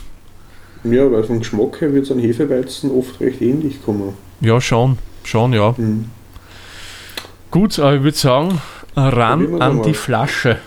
Ja, 0.84 1.10
weil 1.12 1.22
vom 1.22 1.38
Geschmack 1.38 1.80
her 1.80 1.92
wird 1.92 2.06
es 2.06 2.10
an 2.10 2.18
Hefeweizen 2.18 2.90
oft 2.90 3.20
recht 3.20 3.40
ähnlich 3.40 3.84
kommen. 3.84 4.14
Ja, 4.40 4.60
schon, 4.60 4.98
schon, 5.22 5.52
ja. 5.52 5.74
Mhm. 5.76 6.06
Gut, 7.50 7.78
aber 7.78 7.96
ich 7.96 8.02
würde 8.02 8.16
sagen, 8.16 8.60
ran 8.96 9.60
an 9.60 9.76
mal. 9.76 9.82
die 9.84 9.94
Flasche. 9.94 10.58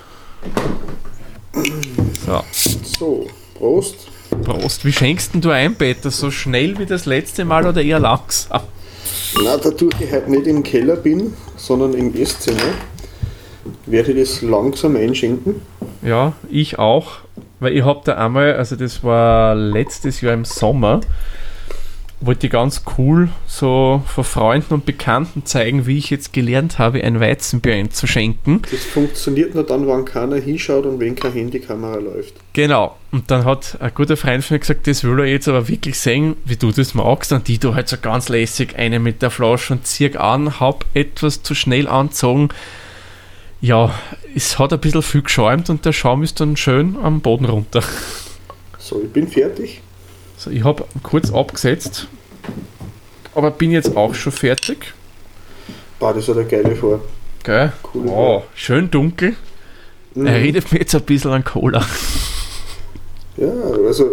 So. 2.25 2.43
so, 2.83 3.27
Prost. 3.55 4.07
Prost. 4.43 4.85
Wie 4.85 4.93
schenkst 4.93 5.31
du 5.35 5.49
ein, 5.49 5.75
Peter? 5.75 6.11
So 6.11 6.31
schnell 6.31 6.77
wie 6.77 6.85
das 6.85 7.05
letzte 7.05 7.43
Mal 7.43 7.65
oder 7.65 7.81
eher 7.81 7.99
langsam? 7.99 8.61
Na, 9.43 9.57
dadurch 9.57 9.93
ich 9.99 10.11
heute 10.11 10.31
nicht 10.31 10.47
im 10.47 10.63
Keller 10.63 10.95
bin, 10.95 11.33
sondern 11.57 11.93
im 11.93 12.15
Esszimmer, 12.15 12.73
werde 13.85 14.13
ich 14.13 14.29
das 14.29 14.41
langsam 14.41 14.95
einschenken. 14.95 15.61
Ja, 16.01 16.33
ich 16.49 16.79
auch, 16.79 17.17
weil 17.59 17.75
ich 17.75 17.83
habe 17.83 18.01
da 18.05 18.15
einmal, 18.15 18.53
also 18.53 18.75
das 18.75 19.03
war 19.03 19.55
letztes 19.55 20.21
Jahr 20.21 20.33
im 20.33 20.45
Sommer, 20.45 21.01
wollte 22.21 22.47
ich 22.47 22.53
ganz 22.53 22.83
cool 22.97 23.29
so 23.45 24.01
vor 24.07 24.23
Freunden 24.23 24.73
und 24.75 24.85
Bekannten 24.85 25.45
zeigen, 25.45 25.85
wie 25.85 25.97
ich 25.97 26.09
jetzt 26.09 26.33
gelernt 26.33 26.79
habe, 26.79 27.03
ein 27.03 27.19
Weizenbier 27.19 27.75
einzuschenken. 27.75 28.61
Das 28.71 28.83
funktioniert 28.83 29.53
nur 29.53 29.65
dann, 29.65 29.87
wenn 29.87 30.05
keiner 30.05 30.37
hinschaut 30.37 30.85
und 30.85 30.99
wenn 30.99 31.15
keine 31.15 31.33
Handykamera 31.33 31.97
läuft. 31.97 32.35
Genau. 32.53 32.95
Und 33.11 33.29
dann 33.31 33.45
hat 33.45 33.77
ein 33.79 33.91
guter 33.93 34.17
Freund 34.17 34.43
von 34.43 34.55
mir 34.55 34.59
gesagt, 34.59 34.87
das 34.87 35.03
will 35.03 35.19
er 35.19 35.25
jetzt 35.25 35.47
aber 35.47 35.67
wirklich 35.67 35.99
sehen, 35.99 36.35
wie 36.45 36.55
du 36.55 36.71
das 36.71 36.93
magst. 36.93 37.31
Und 37.31 37.47
die 37.47 37.59
du 37.59 37.75
halt 37.75 37.89
so 37.89 37.97
ganz 37.97 38.29
lässig 38.29 38.77
eine 38.77 38.99
mit 38.99 39.21
der 39.21 39.29
Flasche 39.29 39.73
und 39.73 39.85
zieh 39.85 40.15
an, 40.17 40.59
hab 40.59 40.85
etwas 40.93 41.43
zu 41.43 41.53
schnell 41.53 41.87
angezogen. 41.87 42.49
Ja, 43.61 43.93
es 44.35 44.59
hat 44.59 44.73
ein 44.73 44.79
bisschen 44.79 45.01
viel 45.01 45.21
geschäumt 45.21 45.69
und 45.69 45.85
der 45.85 45.93
Schaum 45.93 46.23
ist 46.23 46.39
dann 46.39 46.55
schön 46.57 46.97
am 47.01 47.21
Boden 47.21 47.45
runter. 47.45 47.83
So, 48.77 49.01
ich 49.01 49.09
bin 49.09 49.27
fertig. 49.27 49.81
So, 50.37 50.49
ich 50.49 50.63
habe 50.63 50.85
kurz 51.03 51.31
abgesetzt, 51.31 52.07
aber 53.33 53.51
bin 53.51 53.71
jetzt 53.71 53.95
auch 53.95 54.13
schon 54.13 54.31
fertig. 54.31 54.93
Boah, 55.99 56.13
das 56.13 56.27
hat 56.27 56.37
eine 56.37 56.45
geile 56.45 56.75
Farbe. 56.75 57.01
Geil. 57.43 57.73
Cool. 57.93 58.07
Oh, 58.07 58.43
schön 58.53 58.91
dunkel. 58.91 59.35
Mhm. 60.13 60.25
Er 60.25 60.35
redet 60.35 60.71
mir 60.71 60.79
jetzt 60.79 60.95
ein 60.95 61.01
bisschen 61.03 61.31
an 61.31 61.43
Cola. 61.43 61.85
Ja, 63.37 63.51
also, 63.85 64.11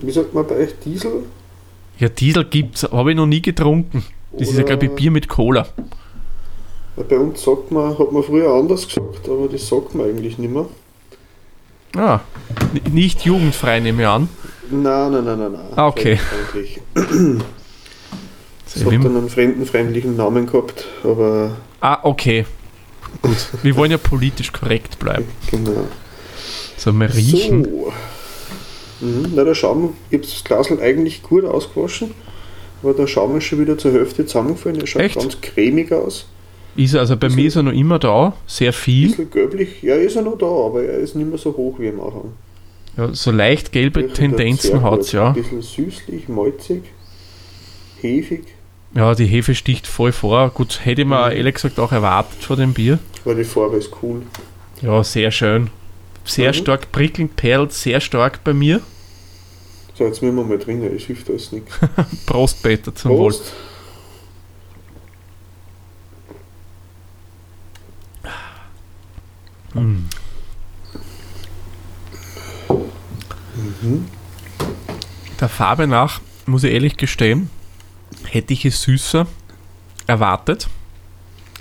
wie 0.00 0.10
sagt 0.10 0.34
man 0.34 0.46
bei 0.46 0.56
euch 0.56 0.78
Diesel? 0.84 1.24
Ja, 1.98 2.08
Diesel 2.08 2.44
gibt's, 2.44 2.82
habe 2.84 3.10
ich 3.10 3.16
noch 3.16 3.26
nie 3.26 3.42
getrunken. 3.42 4.04
Das 4.32 4.48
Oder 4.48 4.50
ist 4.50 4.58
ja, 4.58 4.64
glaube 4.64 4.86
ich, 4.86 4.92
Bier 4.92 5.10
mit 5.10 5.28
Cola. 5.28 5.66
Bei 6.96 7.18
uns 7.18 7.42
sagt 7.42 7.70
man, 7.70 7.98
hat 7.98 8.12
man 8.12 8.22
früher 8.22 8.52
anders 8.52 8.86
gesagt, 8.86 9.28
aber 9.28 9.48
das 9.48 9.66
sagt 9.68 9.94
man 9.94 10.06
eigentlich 10.06 10.38
nicht 10.38 10.52
mehr. 10.52 10.66
Ah, 11.96 12.20
nicht 12.90 13.22
jugendfrei, 13.24 13.80
nehme 13.80 14.02
ich 14.02 14.08
an. 14.08 14.28
Nein, 14.70 15.12
nein, 15.12 15.24
nein, 15.24 15.38
nein, 15.38 15.52
nein. 15.52 15.60
Ah, 15.76 15.86
okay. 15.88 16.18
Es 18.66 18.84
hat 18.84 18.92
dann 18.92 19.16
einen 19.16 19.28
fremden, 19.28 19.66
fremdlichen 19.66 20.16
Namen 20.16 20.46
gehabt, 20.46 20.86
aber. 21.02 21.56
Ah, 21.80 21.98
okay. 22.02 22.46
Gut. 23.22 23.36
Wir 23.62 23.76
wollen 23.76 23.90
ja 23.92 23.98
politisch 23.98 24.52
korrekt 24.52 24.98
bleiben. 24.98 25.26
Genau. 25.50 25.86
So, 26.76 26.92
mal 26.92 27.06
riechen. 27.08 27.64
So. 27.64 27.92
Mhm, 29.00 29.32
na, 29.34 29.44
der 29.44 29.54
Schaum, 29.54 29.94
ich 30.10 30.18
habe 30.18 30.26
das 30.26 30.44
Glas 30.44 30.70
eigentlich 30.80 31.22
gut 31.22 31.44
ausgewaschen, 31.44 32.12
aber 32.82 32.94
der 32.94 33.06
Schaum 33.06 33.36
ist 33.36 33.44
schon 33.44 33.60
wieder 33.60 33.76
zur 33.78 33.92
Hälfte 33.92 34.26
zusammengefallen. 34.26 34.80
Er 34.80 34.86
schaut 34.86 35.02
Echt? 35.02 35.14
ganz 35.20 35.40
cremig 35.40 35.92
aus. 35.92 36.26
Ist 36.76 36.94
er, 36.94 37.00
also 37.00 37.16
bei 37.16 37.28
Ist 37.28 37.36
mir 37.36 37.46
ist 37.46 37.56
er 37.56 37.62
noch 37.62 37.72
immer 37.72 37.98
da, 38.00 38.34
sehr 38.46 38.70
Ein 38.70 38.72
viel. 38.72 39.08
bisschen 39.08 39.30
gelblich. 39.30 39.82
Ja, 39.82 39.94
ist 39.94 40.16
er 40.16 40.22
noch 40.22 40.36
da, 40.38 40.46
aber 40.46 40.82
er 40.82 40.98
ist 40.98 41.14
nicht 41.14 41.28
mehr 41.28 41.38
so 41.38 41.56
hoch 41.56 41.76
wie 41.78 41.88
am 41.88 42.00
Anfang. 42.00 42.32
Ja, 42.96 43.12
so 43.12 43.30
leicht 43.30 43.72
gelbe 43.72 44.12
Tendenzen 44.12 44.82
hat 44.82 45.00
es, 45.00 45.12
ja. 45.12 45.28
Ein 45.28 45.34
bisschen 45.34 45.62
süßlich, 45.62 46.28
malzig, 46.28 46.84
hefig. 48.00 48.44
Ja, 48.94 49.14
die 49.16 49.26
Hefe 49.26 49.54
sticht 49.56 49.88
voll 49.88 50.12
vor. 50.12 50.50
Gut, 50.50 50.80
hätte 50.84 51.02
ich 51.02 51.08
mir 51.08 51.26
Mhm. 51.30 51.36
ehrlich 51.36 51.54
gesagt 51.54 51.80
auch 51.80 51.90
erwartet 51.90 52.42
vor 52.44 52.56
dem 52.56 52.72
Bier. 52.72 53.00
Aber 53.24 53.34
die 53.34 53.42
Farbe 53.44 53.76
ist 53.78 53.90
cool. 54.02 54.22
Ja, 54.82 55.02
sehr 55.02 55.32
schön. 55.32 55.70
Sehr 56.24 56.50
Mhm. 56.50 56.54
stark 56.54 56.92
prickelnd, 56.92 57.34
perlt 57.36 57.72
sehr 57.72 58.00
stark 58.00 58.44
bei 58.44 58.54
mir. 58.54 58.80
So, 59.94 60.04
jetzt 60.04 60.22
müssen 60.22 60.36
wir 60.36 60.44
mal 60.44 60.58
drinnen, 60.58 60.94
es 60.94 61.02
hilft 61.04 61.28
alles 61.28 61.50
nichts. 61.52 61.72
Prost, 62.26 62.62
Peter, 62.62 62.94
zum 62.94 63.10
Wohl. 63.12 63.30
Prost. 63.30 63.52
Mm. 69.74 70.04
Mhm. 73.82 74.06
Der 75.44 75.50
Farbe 75.50 75.86
nach, 75.86 76.22
muss 76.46 76.64
ich 76.64 76.72
ehrlich 76.72 76.96
gestehen, 76.96 77.50
hätte 78.24 78.54
ich 78.54 78.64
es 78.64 78.80
süßer 78.80 79.26
erwartet. 80.06 80.68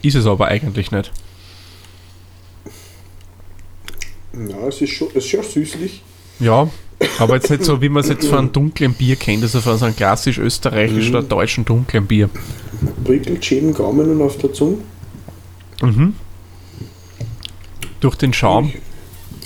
Ist 0.01 0.15
es 0.15 0.25
aber 0.25 0.47
eigentlich 0.47 0.91
nicht. 0.91 1.11
Ja, 4.31 4.67
es 4.69 4.79
ist 4.79 4.91
schon, 4.91 5.09
es 5.09 5.25
ist 5.25 5.31
schon 5.31 5.43
süßlich. 5.43 6.01
Ja, 6.39 6.69
aber 7.19 7.35
jetzt 7.35 7.49
nicht 7.49 7.65
so, 7.65 7.81
wie 7.81 7.89
man 7.89 8.03
es 8.03 8.07
jetzt 8.09 8.25
von 8.25 8.37
einem 8.37 8.53
dunklen 8.53 8.93
Bier 8.93 9.17
kennt, 9.17 9.43
also 9.43 9.59
von 9.59 9.77
so 9.77 9.83
einem 9.83 9.97
klassisch 9.97 10.37
österreichischen 10.37 11.09
Mhm. 11.11 11.17
oder 11.17 11.27
deutschen 11.27 11.65
dunklen 11.65 12.07
Bier. 12.07 12.29
Prickelt 13.03 13.43
schön 13.43 13.67
im 13.67 13.73
Gaumen 13.73 14.09
und 14.09 14.21
auf 14.21 14.37
der 14.37 14.53
Zunge. 14.53 14.77
Mhm. 15.81 16.15
Durch 17.99 18.15
den 18.15 18.31
Schaum 18.31 18.71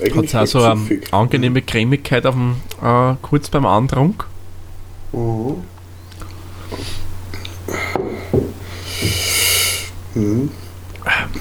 hat 0.02 0.26
es 0.26 0.36
auch 0.36 0.46
so 0.46 0.64
eine 0.64 0.80
süffig. 0.80 1.14
angenehme 1.14 1.62
Cremigkeit 1.62 2.26
auf 2.26 2.36
dem, 2.36 2.56
äh, 2.82 3.16
kurz 3.22 3.50
beim 3.50 3.66
Antrunk. 3.66 4.26
Mhm. 5.14 5.56
Mhm. 10.16 10.50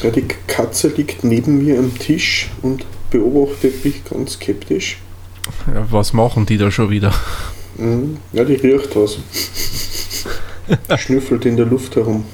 Ja, 0.03 0.11
die 0.11 0.25
Katze 0.47 0.89
liegt 0.89 1.25
neben 1.25 1.65
mir 1.65 1.79
am 1.79 1.97
Tisch 1.99 2.51
und 2.63 2.85
beobachtet 3.11 3.85
mich 3.85 4.05
ganz 4.05 4.35
skeptisch. 4.35 4.99
Ja, 5.73 5.87
was 5.91 6.13
machen 6.13 6.47
die 6.47 6.59
da 6.59 6.71
schon 6.71 6.91
wieder? 6.91 7.13
Mhm. 7.77 8.19
Ja, 8.33 8.45
die 8.45 8.55
riecht 8.55 8.95
was. 8.97 9.19
Schnüffelt 11.01 11.45
in 11.47 11.57
der 11.57 11.67
Luft 11.67 11.97
herum. 11.97 12.25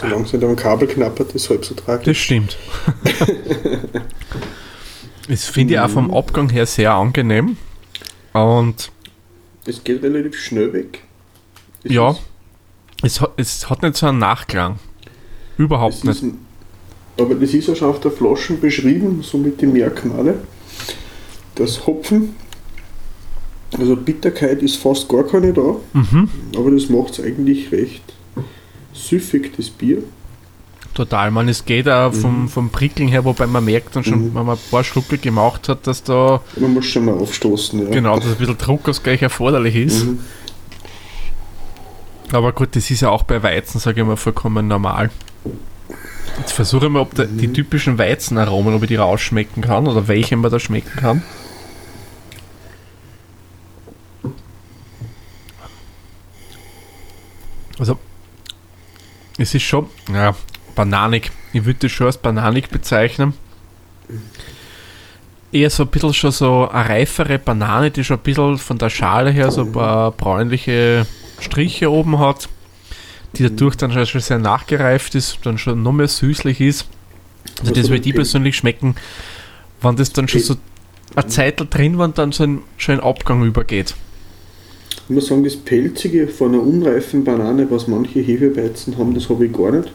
Solange 0.00 0.26
sie 0.26 0.36
nicht 0.38 0.46
am 0.48 0.56
Kabel 0.56 0.88
knappert, 0.88 1.32
ist 1.34 1.50
halb 1.50 1.64
so 1.64 1.74
Das 1.74 1.84
tragisch. 1.84 2.22
stimmt. 2.22 2.56
Das 5.28 5.44
finde 5.44 5.74
ich 5.74 5.80
auch 5.80 5.90
vom 5.90 6.12
Abgang 6.12 6.48
her 6.50 6.66
sehr 6.66 6.92
angenehm. 6.92 7.56
Und 8.32 8.90
Es 9.66 9.84
geht 9.84 10.02
relativ 10.02 10.36
schnell 10.36 10.72
weg. 10.72 11.02
Es 11.84 11.92
Ja. 11.92 12.10
ist- 12.10 12.20
es 13.02 13.20
hat, 13.20 13.32
es 13.36 13.70
hat 13.70 13.82
nicht 13.82 13.96
so 13.96 14.06
einen 14.06 14.18
Nachklang. 14.18 14.78
Überhaupt 15.56 15.94
Es 15.94 16.04
nicht. 16.04 16.16
ist 16.16 16.22
ein, 16.24 16.38
aber 17.18 17.34
das 17.36 17.54
ist 17.54 17.68
ja 17.68 17.74
schon 17.76 17.90
auf 17.90 18.00
der 18.00 18.10
Flasche 18.10 18.54
beschrieben, 18.54 19.22
so 19.22 19.38
mit 19.38 19.60
den 19.62 19.72
Merkmale. 19.72 20.40
Das 21.54 21.86
Hopfen, 21.86 22.34
also 23.78 23.94
Bitterkeit 23.96 24.62
ist 24.62 24.76
fast 24.76 25.08
gar 25.08 25.24
keine 25.24 25.52
da, 25.52 25.76
Mhm, 25.92 26.28
aber 26.56 26.70
das 26.72 26.88
macht 26.88 27.12
es 27.18 27.24
eigentlich 27.24 27.70
recht 27.70 28.02
süffig, 28.92 29.52
das 29.56 29.70
Bier. 29.70 30.02
total. 30.94 31.30
Man, 31.30 31.48
es 31.48 31.64
geht 31.64 31.88
auch 31.88 32.12
vom, 32.12 32.48
vom 32.48 32.70
Prickeln 32.70 33.08
her, 33.08 33.24
wobei 33.24 33.46
man 33.46 33.64
merkt 33.64 33.94
dann 33.96 34.02
schon, 34.04 34.20
Mhm. 34.30 34.34
wenn 34.34 34.46
man 34.46 34.56
ein 34.56 34.70
paar 34.70 34.82
Schlucke 34.84 35.18
gemacht 35.18 35.68
hat, 35.68 35.86
dass 35.86 36.02
da 36.02 36.40
Man 36.56 36.74
muss 36.74 36.86
schon 36.86 37.04
mal 37.04 37.14
aufstoßen. 37.14 37.84
Ja. 37.84 37.90
genau 37.90 38.16
dass 38.18 38.26
ein 38.26 38.34
bisschen 38.36 38.58
Druckausgleich 38.58 39.22
erforderlich 39.22 39.76
ist. 39.76 40.04
Mhm. 40.04 40.18
Aber 42.32 42.52
gut, 42.52 42.74
das 42.76 42.90
ist 42.90 43.00
ja 43.02 43.08
auch 43.10 43.22
bei 43.22 43.42
Weizen, 43.42 43.78
sage 43.80 44.00
ich 44.00 44.06
mal, 44.06 44.16
vollkommen 44.16 44.66
normal. 44.68 45.10
Jetzt 46.38 46.52
versuche 46.52 46.86
ich 46.86 46.92
mal, 46.92 47.00
ob 47.00 47.14
da 47.14 47.24
die 47.24 47.48
Mhm. 47.48 47.54
typischen 47.54 47.98
Weizenaromen, 47.98 48.74
ob 48.74 48.82
ich 48.82 48.88
die 48.88 48.96
rausschmecken 48.96 49.62
kann 49.62 49.86
oder 49.86 50.06
welche 50.08 50.36
man 50.36 50.50
da 50.50 50.58
schmecken 50.60 50.96
kann. 50.98 51.22
Also, 57.78 57.98
es 59.40 59.54
ist 59.54 59.62
schon, 59.62 59.86
ja, 60.12 60.34
bananig. 60.74 61.30
Ich 61.52 61.64
würde 61.64 61.80
das 61.80 61.92
schon 61.92 62.06
als 62.06 62.18
bananig 62.18 62.68
bezeichnen. 62.68 63.34
Eher 65.52 65.70
so 65.70 65.82
ein 65.82 65.88
bisschen 65.88 66.14
schon 66.14 66.30
so 66.30 66.68
eine 66.68 66.88
reifere 66.88 67.38
Banane, 67.38 67.90
die 67.90 68.04
schon 68.04 68.18
ein 68.18 68.22
bisschen 68.22 68.58
von 68.58 68.78
der 68.78 68.90
Schale 68.90 69.30
her 69.30 69.50
so 69.50 69.62
ein 69.62 69.72
paar 69.72 70.12
bräunliche 70.12 71.06
Striche 71.40 71.90
oben 71.90 72.18
hat, 72.20 72.48
die 73.36 73.42
dadurch 73.44 73.76
dann 73.76 74.06
schon- 74.06 74.20
sehr 74.20 74.38
nachgereift 74.38 75.14
ist, 75.16 75.38
dann 75.42 75.58
schon 75.58 75.82
noch 75.82 75.92
mehr 75.92 76.06
süßlich 76.08 76.60
ist. 76.60 76.86
Also 77.60 77.72
das 77.72 77.88
würde 77.88 78.08
ich 78.08 78.14
persönlich 78.14 78.56
schmecken, 78.56 78.94
wenn 79.80 79.96
das 79.96 80.12
dann 80.12 80.28
schon 80.28 80.40
so 80.40 80.56
eine 81.16 81.26
Zeit 81.26 81.60
drin 81.74 81.98
war 81.98 82.04
und 82.04 82.18
dann 82.18 82.30
so 82.30 82.44
ein, 82.44 82.62
schon 82.76 82.96
ein 82.96 83.04
Abgang 83.04 83.42
übergeht. 83.42 83.94
Ich 84.90 85.14
muss 85.14 85.26
sagen, 85.26 85.44
das 85.44 85.56
Pelzige 85.56 86.28
von 86.28 86.54
einer 86.54 86.62
unreifen 86.62 87.24
Banane, 87.24 87.70
was 87.70 87.88
manche 87.88 88.20
Hefeweizen 88.20 88.96
haben, 88.96 89.14
das 89.14 89.28
habe 89.28 89.46
ich 89.46 89.52
gar 89.52 89.72
nicht. 89.72 89.92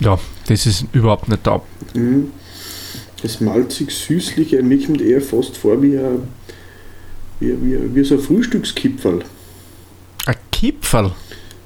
Ja, 0.00 0.18
das 0.46 0.66
ist 0.66 0.86
überhaupt 0.92 1.28
nicht 1.28 1.46
da. 1.46 1.62
Mhm. 1.94 2.30
Das 3.22 3.40
malzig-süßliche, 3.40 4.62
mir 4.62 4.84
kommt 4.84 5.00
eher 5.00 5.20
fast 5.20 5.56
vor 5.56 5.80
wie, 5.82 5.96
ein, 5.96 6.22
wie, 7.40 7.52
wie, 7.62 7.94
wie 7.94 8.04
so 8.04 8.16
ein 8.16 8.20
Frühstückskipferl. 8.20 9.20
Ein 10.26 10.36
Kipferl. 10.50 11.12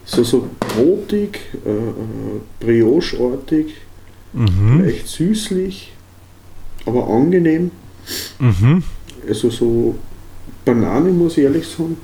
So, 0.04 0.22
so 0.22 0.48
brotig, 0.60 1.40
äh, 1.64 1.70
äh, 1.70 2.40
brioche-artig, 2.60 3.74
Mhm. 4.32 4.84
leicht 4.84 5.08
süßlich, 5.08 5.92
aber 6.84 7.08
angenehm. 7.08 7.70
Mhm. 8.38 8.82
Also 9.26 9.48
so 9.50 9.94
Banane, 10.64 11.10
muss 11.10 11.38
ich 11.38 11.44
ehrlich 11.44 11.66
sagen. 11.66 11.96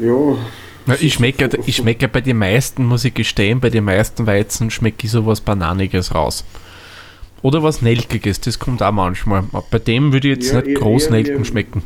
Ja, 0.00 0.36
Na, 0.86 0.96
ich 1.00 1.14
schmecke 1.14 1.48
ich 1.66 1.76
schmecke 1.76 2.08
bei 2.08 2.20
den 2.20 2.38
meisten, 2.38 2.84
muss 2.86 3.04
ich 3.04 3.14
gestehen, 3.14 3.60
bei 3.60 3.70
den 3.70 3.84
meisten 3.84 4.26
Weizen 4.26 4.70
schmecke 4.70 5.06
ich 5.06 5.10
sowas 5.10 5.40
Bananiges 5.40 6.14
raus. 6.14 6.44
Oder 7.42 7.62
was 7.62 7.82
Nelkiges, 7.82 8.40
das 8.40 8.58
kommt 8.58 8.82
auch 8.82 8.92
manchmal. 8.92 9.44
Aber 9.52 9.64
Bei 9.70 9.78
dem 9.78 10.12
würde 10.12 10.28
ich 10.28 10.36
jetzt 10.38 10.52
Ja, 10.52 10.58
nicht 10.60 10.68
eher- 10.68 10.74
groß 10.80 11.04
eher- 11.06 11.10
Nelken 11.12 11.38
eher- 11.38 11.44
schmecken. 11.44 11.82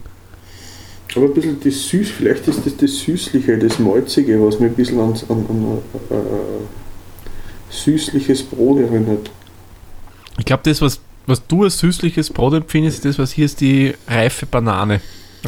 aber 1.14 1.26
ein 1.26 1.34
bisschen 1.34 1.60
das 1.62 1.88
Süß, 1.88 2.10
vielleicht 2.10 2.48
ist 2.48 2.64
das 2.64 2.76
das 2.76 2.98
Süßliche, 3.00 3.58
das 3.58 3.78
Malzige, 3.78 4.40
was 4.44 4.58
mich 4.60 4.70
ein 4.70 4.76
bisschen 4.76 4.98
an, 5.00 5.12
an, 5.28 5.46
an 5.48 5.78
äh, 6.10 6.14
äh, 6.14 6.18
süßliches 7.70 8.44
Brot 8.44 8.80
erinnert. 8.80 9.30
Ich 10.38 10.44
glaube, 10.46 10.62
das, 10.64 10.80
was, 10.80 11.00
was 11.26 11.46
du 11.46 11.64
als 11.64 11.78
süßliches 11.78 12.30
Brot 12.30 12.54
empfindest, 12.54 12.98
ist 12.98 13.04
das, 13.04 13.18
was 13.18 13.32
hier 13.32 13.44
ist 13.44 13.60
die 13.60 13.92
reife 14.08 14.46
Banane 14.46 15.00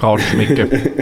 rausschmecke. 0.02 0.68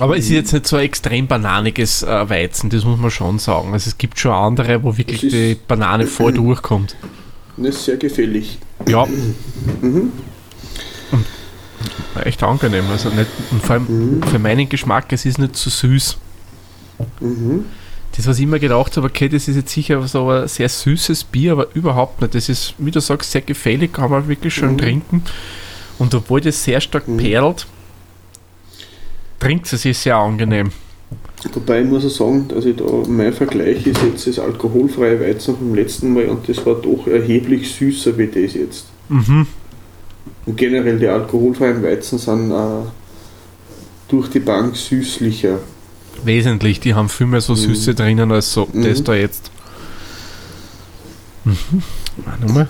Aber 0.00 0.16
es 0.16 0.24
ist 0.24 0.30
jetzt 0.30 0.52
nicht 0.52 0.66
so 0.66 0.76
ein 0.76 0.84
extrem 0.84 1.26
bananiges 1.26 2.02
äh, 2.02 2.28
Weizen, 2.28 2.70
das 2.70 2.84
muss 2.84 2.98
man 2.98 3.10
schon 3.10 3.38
sagen. 3.38 3.72
Also 3.72 3.88
es 3.88 3.98
gibt 3.98 4.18
schon 4.18 4.32
andere, 4.32 4.82
wo 4.82 4.96
wirklich 4.96 5.20
die 5.20 5.56
Banane 5.68 6.06
voll 6.06 6.32
durchkommt. 6.34 6.96
Das 7.58 7.76
ist 7.76 7.84
sehr 7.84 7.96
gefällig. 7.98 8.58
Ja, 8.88 9.06
Mhm. 9.06 10.12
echt 12.24 12.42
angenehm. 12.42 12.84
Also 12.90 13.10
nicht, 13.10 13.28
und 13.50 13.62
vor 13.62 13.74
allem 13.74 14.18
Mhm. 14.18 14.22
für 14.24 14.38
meinen 14.38 14.68
Geschmack, 14.68 15.12
es 15.12 15.24
ist 15.26 15.38
nicht 15.38 15.56
zu 15.56 15.68
süß. 15.70 16.16
Mhm. 17.20 17.64
Das, 18.16 18.26
was 18.26 18.36
ich 18.38 18.44
immer 18.44 18.58
gedacht 18.58 18.96
habe, 18.96 19.06
okay, 19.06 19.28
das 19.28 19.48
ist 19.48 19.56
jetzt 19.56 19.72
sicher 19.72 20.06
so 20.06 20.28
ein 20.30 20.46
sehr 20.48 20.68
süßes 20.68 21.24
Bier, 21.24 21.52
aber 21.52 21.68
überhaupt 21.74 22.20
nicht. 22.20 22.34
Das 22.34 22.48
ist, 22.48 22.74
wie 22.78 22.90
du 22.90 23.00
sagst, 23.00 23.30
sehr 23.30 23.40
gefällig, 23.40 23.92
kann 23.94 24.10
man 24.10 24.28
wirklich 24.28 24.54
schön 24.54 24.72
Mhm. 24.72 24.78
trinken. 24.78 25.22
Und 25.98 26.14
obwohl 26.14 26.40
das 26.40 26.62
sehr 26.64 26.80
stark 26.80 27.08
Mhm. 27.08 27.16
perlt, 27.18 27.66
trinkt 29.42 29.72
es 29.72 29.82
sich 29.82 29.98
sehr 29.98 30.16
angenehm. 30.16 30.70
Wobei 31.54 31.82
ich 31.82 31.88
muss 31.88 32.04
auch 32.06 32.10
sagen, 32.10 32.46
dass 32.48 32.64
ich 32.64 32.76
da 32.76 32.84
mein 33.08 33.32
Vergleich 33.32 33.84
ist 33.86 34.00
jetzt 34.02 34.26
das 34.28 34.38
alkoholfreie 34.38 35.20
Weizen 35.20 35.56
vom 35.56 35.74
letzten 35.74 36.14
Mal 36.14 36.26
und 36.26 36.48
das 36.48 36.64
war 36.64 36.76
doch 36.76 37.06
erheblich 37.08 37.72
süßer 37.74 38.16
wie 38.16 38.28
das 38.28 38.54
jetzt. 38.54 38.86
Mhm. 39.08 39.46
Und 40.46 40.56
generell 40.56 40.98
die 41.00 41.08
alkoholfreien 41.08 41.82
Weizen 41.82 42.18
sind 42.18 42.52
äh, 42.52 42.86
durch 44.08 44.28
die 44.28 44.38
Bank 44.40 44.76
süßlicher. 44.76 45.58
Wesentlich, 46.24 46.78
die 46.78 46.94
haben 46.94 47.08
viel 47.08 47.26
mehr 47.26 47.40
so 47.40 47.54
Mhm. 47.54 47.56
Süße 47.58 47.94
drinnen 47.96 48.30
als 48.30 48.52
so 48.52 48.68
Mhm. 48.72 48.84
das 48.84 49.02
da 49.02 49.14
jetzt. 49.14 49.50
Mhm. 51.44 51.82
Mal. 52.54 52.68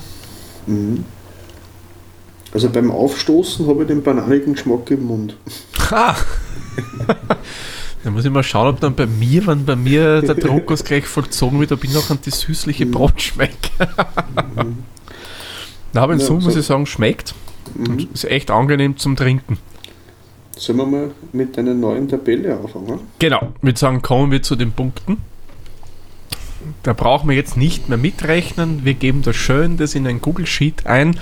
Mhm. 0.67 1.05
Also 2.55 2.69
beim 2.71 2.91
Aufstoßen 2.91 3.67
habe 3.67 3.83
ich 3.83 3.89
den 3.89 4.03
bananigen 4.03 4.55
Geschmack 4.55 4.91
im 4.91 5.05
Mund. 5.05 5.37
Ha! 5.91 6.17
Da 8.05 8.11
muss 8.11 8.25
ich 8.25 8.31
mal 8.33 8.43
schauen, 8.43 8.69
ob 8.75 8.81
dann 8.81 8.95
bei 8.97 9.07
mir, 9.07 9.47
wenn 9.47 9.65
bei 9.65 9.77
mir 9.77 10.23
der 10.23 10.35
Druckus 10.35 10.83
gleich 10.83 11.07
vollzogen 11.07 11.61
wird, 11.61 11.71
ob 11.73 11.85
ich 11.85 11.95
noch 11.95 12.11
an 12.11 12.19
die 12.25 12.31
süßliche 12.31 12.87
Brot 12.87 13.21
schmecke. 13.23 13.55
Na, 15.93 16.03
aber 16.03 16.15
in 16.15 16.19
Ja, 16.21 16.27
Summe 16.27 16.41
muss 16.43 16.55
so- 16.55 16.61
ich 16.61 16.67
sagen, 16.67 16.87
schmeckt. 16.87 17.35
Mhm. 17.77 17.87
Und 17.87 18.13
ist 18.13 18.25
echt 18.25 18.51
angenehm 18.51 18.97
zum 18.97 19.15
Trinken. 19.15 19.59
Sollen 20.57 20.79
wir 20.79 20.87
mal 20.87 21.11
mit 21.33 21.57
einer 21.59 21.75
neuen 21.75 22.09
Tabelle 22.09 22.59
anfangen? 22.59 23.01
Genau, 23.19 23.53
ich 23.59 23.63
würde 23.63 23.79
sagen, 23.79 24.03
kommen 24.03 24.31
wir 24.33 24.43
zu 24.43 24.57
den 24.57 24.73
Punkten. 24.73 25.19
Da 26.83 26.93
brauchen 26.93 27.29
wir 27.29 27.37
jetzt 27.37 27.57
nicht 27.57 27.89
mehr 27.89 27.99
mitrechnen. 27.99 28.85
Wir 28.85 28.95
geben 28.95 29.23
das 29.23 29.37
schön 29.37 29.77
das 29.77 29.95
in 29.95 30.07
ein 30.07 30.21
Google 30.21 30.47
Sheet 30.47 30.87
ein. 30.87 31.19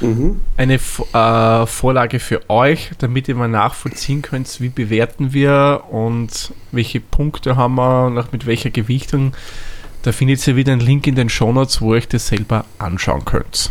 Mhm. 0.00 0.40
Eine 0.56 0.74
äh, 0.74 1.66
Vorlage 1.66 2.20
für 2.20 2.48
euch, 2.48 2.90
damit 2.98 3.28
ihr 3.28 3.34
mal 3.34 3.48
nachvollziehen 3.48 4.22
könnt, 4.22 4.60
wie 4.60 4.68
bewerten 4.68 5.32
wir 5.32 5.84
und 5.90 6.52
welche 6.72 7.00
Punkte 7.00 7.56
haben 7.56 7.74
wir, 7.76 8.10
nach 8.10 8.32
mit 8.32 8.46
welcher 8.46 8.70
Gewichtung. 8.70 9.32
Da 10.02 10.12
findet 10.12 10.46
ihr 10.46 10.56
wieder 10.56 10.72
einen 10.72 10.80
Link 10.80 11.06
in 11.06 11.14
den 11.14 11.28
Shownotes, 11.28 11.80
wo 11.80 11.94
ihr 11.94 11.98
euch 11.98 12.08
das 12.08 12.28
selber 12.28 12.64
anschauen 12.78 13.24
könnt. 13.24 13.70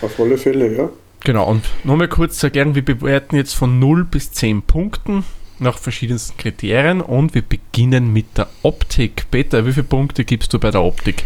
Auf 0.00 0.18
alle 0.18 0.36
Fälle, 0.36 0.76
ja. 0.76 0.88
Genau, 1.20 1.48
und 1.48 1.64
nochmal 1.84 2.08
kurz 2.08 2.38
zu 2.38 2.48
erklären, 2.48 2.74
wir 2.74 2.84
bewerten 2.84 3.36
jetzt 3.36 3.54
von 3.54 3.78
0 3.78 4.04
bis 4.04 4.32
10 4.32 4.62
Punkten 4.62 5.24
nach 5.58 5.78
verschiedensten 5.78 6.36
Kriterien 6.36 7.00
und 7.00 7.34
wir 7.34 7.42
beginnen 7.42 8.12
mit 8.12 8.26
der 8.36 8.48
Optik. 8.62 9.26
Peter, 9.30 9.66
wie 9.66 9.72
viele 9.72 9.84
Punkte 9.84 10.24
gibst 10.24 10.52
du 10.52 10.58
bei 10.58 10.70
der 10.70 10.82
Optik? 10.82 11.24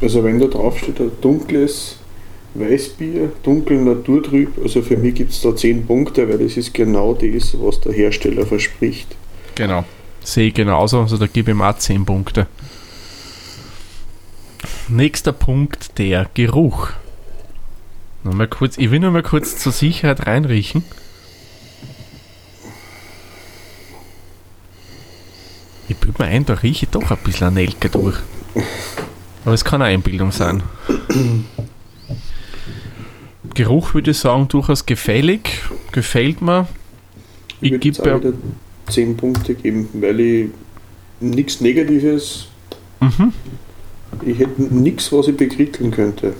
Also 0.00 0.24
wenn 0.24 0.38
da 0.38 0.46
drauf 0.46 0.78
steht, 0.78 1.00
ein 1.00 1.10
dunkles 1.20 1.96
Weißbier, 2.54 3.32
dunkel 3.42 3.80
naturtrüb, 3.80 4.58
also 4.62 4.82
für 4.82 4.96
mich 4.96 5.14
gibt 5.14 5.32
es 5.32 5.40
da 5.40 5.54
10 5.54 5.86
Punkte, 5.86 6.28
weil 6.28 6.38
das 6.38 6.56
ist 6.56 6.74
genau 6.74 7.14
das, 7.14 7.56
was 7.60 7.80
der 7.80 7.92
Hersteller 7.92 8.46
verspricht. 8.46 9.14
Genau. 9.54 9.84
Sehe 10.22 10.48
ich 10.48 10.54
genauso, 10.54 11.00
also 11.00 11.16
da 11.16 11.26
gebe 11.26 11.50
ich 11.50 11.56
ihm 11.56 11.62
auch 11.62 11.76
10 11.76 12.04
Punkte. 12.04 12.46
Nächster 14.88 15.32
Punkt, 15.32 15.98
der 15.98 16.28
Geruch. 16.34 16.90
Nochmal 18.24 18.48
kurz, 18.48 18.76
ich 18.76 18.90
will 18.90 19.00
nur 19.00 19.12
mal 19.12 19.22
kurz 19.22 19.56
zur 19.56 19.72
Sicherheit 19.72 20.26
reinriechen. 20.26 20.84
Ich 25.90 25.96
bilde 25.96 26.22
mir 26.22 26.28
ein, 26.28 26.46
da 26.46 26.54
rieche 26.54 26.84
ich 26.86 26.90
doch 26.90 27.10
ein 27.10 27.18
bisschen 27.24 27.48
an 27.48 27.54
Nelke 27.54 27.88
durch. 27.88 28.16
Aber 29.44 29.54
es 29.54 29.64
kann 29.64 29.82
eine 29.82 29.92
Einbildung 29.92 30.30
sein. 30.30 30.62
Geruch 33.54 33.92
würde 33.92 34.12
ich 34.12 34.18
sagen, 34.18 34.46
durchaus 34.46 34.86
gefällig. 34.86 35.62
Gefällt 35.90 36.42
mir. 36.42 36.68
Ich 37.60 37.72
würde 37.72 37.88
jetzt 37.88 38.04
gebe 38.04 38.20
wieder 38.20 38.32
10 38.88 39.16
Punkte 39.16 39.54
geben, 39.56 39.88
weil 39.94 40.20
ich 40.20 40.50
nichts 41.18 41.60
Negatives, 41.60 42.46
Mhm. 43.00 43.32
ich 44.24 44.38
hätte 44.38 44.62
nichts, 44.62 45.10
was 45.10 45.26
ich 45.26 45.36
bekritteln 45.36 45.90
könnte. 45.90 46.34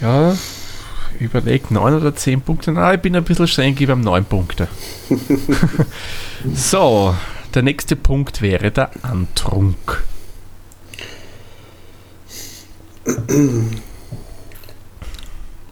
Ja, 0.00 0.36
überlegt 1.18 1.72
9 1.72 1.94
oder 1.94 2.14
10 2.14 2.40
Punkte. 2.42 2.70
Na, 2.70 2.94
ich 2.94 3.00
bin 3.00 3.16
ein 3.16 3.24
bisschen 3.24 3.48
streng, 3.48 3.74
gebe 3.74 3.92
ihm 3.92 4.02
9 4.02 4.24
Punkte. 4.24 4.68
so, 6.54 7.14
der 7.54 7.62
nächste 7.62 7.96
Punkt 7.96 8.42
wäre 8.42 8.70
der 8.70 8.90
Antrunk. 9.02 10.04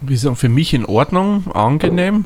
Wie 0.00 0.16
sagen, 0.16 0.36
für 0.36 0.48
mich 0.48 0.74
in 0.74 0.84
Ordnung, 0.84 1.50
angenehm. 1.52 2.24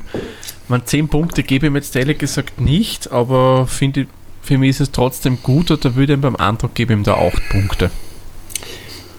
Man 0.67 0.85
10 0.85 1.07
Punkte 1.07 1.43
gebe 1.43 1.67
ich 1.67 1.71
mir 1.71 1.79
jetzt 1.79 1.95
ehrlich 1.95 2.17
gesagt 2.17 2.59
nicht, 2.59 3.11
aber 3.11 3.67
finde 3.67 4.07
für 4.41 4.57
mich 4.57 4.71
ist 4.71 4.79
es 4.81 4.91
trotzdem 4.91 5.39
gut 5.43 5.71
oder 5.71 5.95
würde 5.95 6.13
ich 6.13 6.17
ihm 6.17 6.21
beim 6.21 6.35
Andruck 6.35 6.73
gebe 6.73 6.93
ich 6.93 6.99
ihm 6.99 7.03
da 7.03 7.15
8 7.15 7.49
Punkte. 7.49 7.91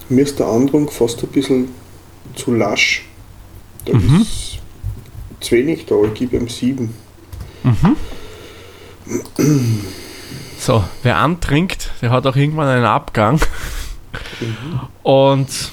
Mir 0.09 0.23
ist 0.23 0.39
der 0.39 0.47
Andrung 0.47 0.91
fast 0.91 1.23
ein 1.23 1.29
bisschen 1.29 1.69
zu 2.35 2.55
lasch. 2.55 3.05
Da 3.85 3.95
Mhm. 3.95 4.23
ist 4.23 4.59
zu 5.41 5.55
wenig 5.55 5.87
da, 5.87 5.95
ich 6.05 6.15
gebe 6.15 6.37
ihm 6.37 6.49
7. 6.49 6.93
So, 10.59 10.85
wer 11.03 11.17
antrinkt, 11.17 11.93
der 12.03 12.11
hat 12.11 12.27
auch 12.27 12.37
irgendwann 12.37 12.69
einen 12.69 12.85
Abgang. 12.85 13.41
Und 15.03 15.73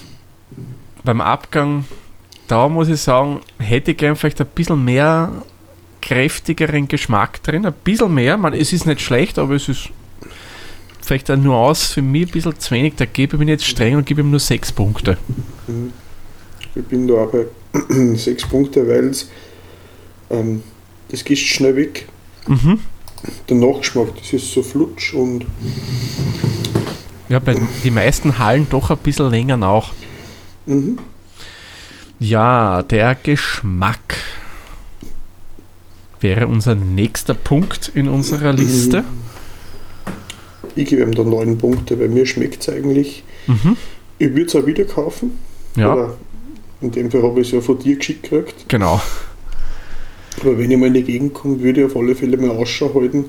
beim 1.03 1.21
Abgang, 1.21 1.85
da 2.47 2.69
muss 2.69 2.87
ich 2.87 3.01
sagen, 3.01 3.41
hätte 3.57 3.91
ich 3.91 3.97
gern 3.97 4.15
vielleicht 4.15 4.39
ein 4.41 4.47
bisschen 4.47 4.83
mehr 4.83 5.31
kräftigeren 6.01 6.87
Geschmack 6.87 7.41
drin. 7.43 7.65
Ein 7.65 7.73
bisschen 7.83 8.13
mehr. 8.13 8.37
Man, 8.37 8.53
es 8.53 8.73
ist 8.73 8.85
nicht 8.85 9.01
schlecht, 9.01 9.39
aber 9.39 9.55
es 9.55 9.67
ist 9.67 9.89
vielleicht 11.01 11.29
eine 11.29 11.41
Nuance 11.41 11.93
für 11.93 12.01
mich 12.01 12.27
ein 12.27 12.31
bisschen 12.31 12.59
zu 12.59 12.71
wenig. 12.71 12.93
Da 12.95 13.05
gebe 13.05 13.35
ich 13.35 13.39
mir 13.39 13.51
jetzt 13.51 13.65
streng 13.65 13.95
und 13.95 14.05
gebe 14.05 14.21
ihm 14.21 14.29
nur 14.29 14.39
6 14.39 14.71
Punkte. 14.71 15.17
Ich 16.75 16.83
bin 16.85 17.07
da 17.07 17.25
bei 17.25 17.45
6 18.15 18.47
Punkte, 18.47 18.87
weil 18.87 19.09
es 19.09 19.29
ähm, 20.29 20.63
das 21.09 21.23
geht 21.23 21.37
schnell 21.37 21.75
weg. 21.75 22.07
Mhm. 22.47 22.79
Der 23.49 23.57
Nachgeschmack, 23.57 24.09
das 24.19 24.33
ist 24.33 24.51
so 24.51 24.61
flutsch 24.63 25.13
und 25.13 25.45
Ja, 27.29 27.39
bei 27.39 27.55
die 27.83 27.91
meisten 27.91 28.37
Hallen 28.39 28.67
doch 28.69 28.89
ein 28.91 28.97
bisschen 28.97 29.29
länger 29.29 29.57
nach. 29.57 29.93
mhm. 30.65 30.99
Ja, 32.17 32.81
der 32.81 33.13
Geschmack 33.15 34.15
wäre 36.21 36.47
unser 36.47 36.73
nächster 36.75 37.33
Punkt 37.33 37.91
in 37.93 38.07
unserer 38.07 38.53
Liste. 38.53 39.03
ich 40.77 40.87
gebe 40.87 41.01
ihm 41.03 41.13
da 41.13 41.23
9 41.23 41.57
Punkte, 41.57 41.99
weil 41.99 42.07
mir 42.07 42.25
schmeckt 42.25 42.61
es 42.61 42.69
eigentlich. 42.69 43.23
Mhm. 43.47 43.75
Ich 44.17 44.29
würde 44.29 44.45
es 44.45 44.55
auch 44.55 44.65
wieder 44.65 44.85
kaufen. 44.85 45.37
Ja, 45.75 45.93
Oder 45.93 46.17
in 46.79 46.91
dem 46.91 47.11
Fall 47.11 47.21
habe 47.21 47.41
ich 47.41 47.47
es 47.47 47.53
ja 47.53 47.59
von 47.61 47.77
dir 47.79 47.97
geschickt 47.97 48.29
gekriegt. 48.29 48.65
genau. 48.69 49.01
Aber 50.41 50.57
wenn 50.57 50.71
ich 50.71 50.77
mal 50.77 50.87
in 50.87 50.93
die 50.93 51.03
Gegend 51.03 51.33
komme, 51.33 51.59
würde 51.61 51.81
ich 51.81 51.85
auf 51.85 51.95
alle 51.95 52.15
Fälle 52.15 52.37
mal 52.37 52.51
Ausschau 52.51 52.93
halten, 52.93 53.25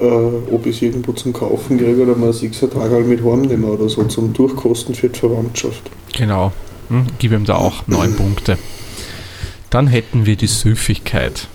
äh, 0.00 0.04
ob 0.04 0.66
ich 0.66 0.76
es 0.76 0.82
irgendwo 0.82 1.12
zum 1.12 1.32
Kaufen 1.32 1.78
kriege 1.78 2.02
oder 2.02 2.16
mal 2.16 2.28
ein 2.28 2.32
Sechser-Tagerl 2.32 3.04
mit 3.04 3.22
heimnehmen 3.22 3.64
oder 3.64 3.88
so 3.88 4.04
zum 4.04 4.32
Durchkosten 4.32 4.94
für 4.94 5.08
die 5.08 5.18
Verwandtschaft. 5.18 5.90
Genau. 6.16 6.52
Hm, 6.88 7.06
gib 7.18 7.32
ihm 7.32 7.44
da 7.44 7.56
auch 7.56 7.86
neun 7.86 8.14
Punkte. 8.14 8.58
Dann 9.70 9.88
hätten 9.88 10.26
wir 10.26 10.36
die 10.36 10.46
Süffigkeit. 10.46 11.48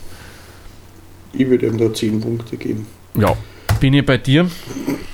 Ich 1.34 1.50
würde 1.50 1.68
ihm 1.68 1.78
da 1.78 1.94
10 1.94 2.20
Punkte 2.20 2.58
geben. 2.58 2.86
Ja, 3.18 3.36
bin 3.80 3.94
ich 3.94 4.06
bei 4.06 4.18
dir. 4.18 4.50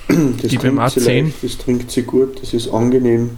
Das 0.07 0.49
Gib 0.49 0.63
ihm 0.63 0.77
trinkt 0.77 0.79
auch 0.79 0.89
sie 0.89 1.01
10. 1.01 1.25
leicht, 1.25 1.43
das 1.43 1.57
trinkt 1.57 1.91
sie 1.91 2.01
gut, 2.03 2.41
das 2.41 2.53
ist 2.53 2.69
angenehm. 2.69 3.31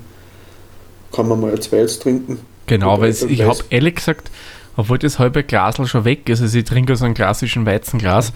Kann 1.11 1.27
man 1.27 1.41
mal 1.41 1.51
ein 1.51 1.61
zweites 1.61 1.99
trinken. 1.99 2.39
Genau, 2.67 3.01
weil 3.01 3.09
ich 3.11 3.41
habe 3.41 3.59
ehrlich 3.69 3.95
gesagt, 3.95 4.29
obwohl 4.79 4.97
das 4.97 5.19
halbe 5.19 5.43
Glasl 5.43 5.85
schon 5.85 6.05
weg 6.05 6.27
ist, 6.29 6.41
also 6.41 6.57
ich 6.57 6.63
trinke 6.65 6.93
aus 6.93 7.01
einem 7.01 7.13
klassischen 7.13 7.65
Weizenglas, 7.65 8.29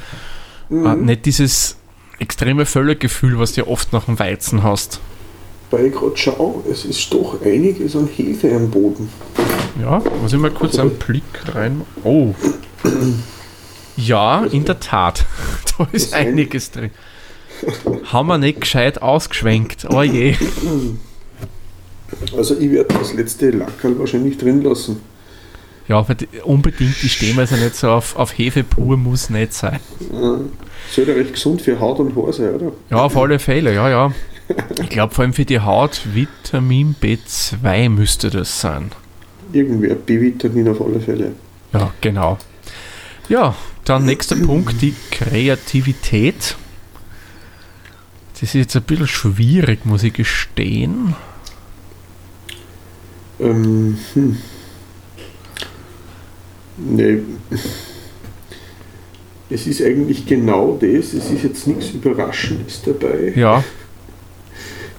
äh, 0.69 0.73
Mhm. 0.73 1.05
nicht 1.05 1.25
dieses 1.25 1.77
extreme 2.19 2.65
Völlegefühl, 2.65 3.39
was 3.39 3.53
du 3.53 3.61
ja 3.61 3.67
oft 3.67 3.91
nach 3.93 4.05
dem 4.05 4.19
Weizen 4.19 4.63
hast. 4.63 4.99
Weil 5.71 5.87
ich 5.87 5.93
gerade 5.93 6.15
schaue, 6.17 6.63
es 6.71 6.85
ist 6.85 7.11
doch 7.13 7.41
einiges 7.43 7.95
an 7.95 8.07
Hefe 8.07 8.55
am 8.55 8.69
Boden. 8.69 9.09
Ja, 9.81 10.01
muss 10.21 10.31
ich 10.33 10.39
mal 10.39 10.51
kurz 10.51 10.77
einen 10.77 10.91
Blick 10.91 11.23
rein. 11.55 11.81
Oh. 12.03 12.33
Ja, 13.97 14.45
in 14.45 14.65
der 14.65 14.79
Tat. 14.79 15.25
Da 15.77 15.87
ist 15.91 16.05
ist 16.07 16.13
ein- 16.13 16.27
einiges 16.27 16.69
drin. 16.71 16.91
Haben 18.05 18.27
wir 18.27 18.37
nicht 18.37 18.61
gescheit 18.61 19.01
ausgeschwenkt. 19.01 19.87
Oh 19.89 20.03
je. 20.03 20.35
Also 22.37 22.57
ich 22.59 22.69
werde 22.71 22.93
das 22.99 23.13
letzte 23.13 23.49
Lackerl 23.51 23.97
wahrscheinlich 23.97 24.37
drin 24.37 24.61
lassen. 24.61 24.97
Ja, 25.87 25.99
aber 25.99 26.15
unbedingt, 26.43 27.01
die 27.01 27.09
stehen 27.09 27.37
also 27.37 27.55
nicht 27.55 27.75
so 27.75 27.89
auf, 27.89 28.15
auf 28.15 28.37
Hefe 28.37 28.63
pur, 28.63 28.95
muss 28.95 29.29
nicht 29.29 29.53
sein. 29.53 29.79
Äh, 29.99 30.45
Soll 30.91 31.07
ja 31.07 31.13
recht 31.13 31.33
gesund 31.33 31.61
für 31.61 31.79
Haut 31.79 31.99
und 31.99 32.15
Haar 32.15 32.31
sein, 32.31 32.55
oder? 32.55 32.71
Ja, 32.89 32.97
auf 32.97 33.17
alle 33.17 33.39
Fälle, 33.39 33.73
ja, 33.73 33.89
ja. 33.89 34.11
Ich 34.81 34.89
glaube 34.89 35.13
vor 35.13 35.23
allem 35.23 35.33
für 35.33 35.45
die 35.45 35.59
Haut, 35.59 36.01
Vitamin 36.13 36.95
B2 37.01 37.89
müsste 37.89 38.29
das 38.29 38.61
sein. 38.61 38.91
Irgendwie 39.51 39.91
ein 39.91 39.99
B-Vitamin 39.99 40.69
auf 40.69 40.81
alle 40.81 40.99
Fälle. 40.99 41.33
Ja, 41.73 41.93
genau. 42.01 42.37
Ja, 43.29 43.55
dann 43.85 44.05
nächster 44.05 44.35
Punkt, 44.35 44.81
die 44.81 44.93
Kreativität. 45.11 46.55
Das 48.33 48.43
ist 48.43 48.53
jetzt 48.53 48.75
ein 48.75 48.83
bisschen 48.83 49.07
schwierig, 49.07 49.85
muss 49.85 50.03
ich 50.03 50.13
gestehen. 50.13 51.15
Ähm, 53.39 53.97
hm. 54.13 54.37
Nee. 56.85 57.19
Es 59.49 59.67
ist 59.67 59.81
eigentlich 59.81 60.25
genau 60.25 60.77
das. 60.81 61.13
Es 61.13 61.29
ist 61.29 61.43
jetzt 61.43 61.67
nichts 61.67 61.91
Überraschendes 61.91 62.81
dabei. 62.83 63.33
Ja, 63.35 63.63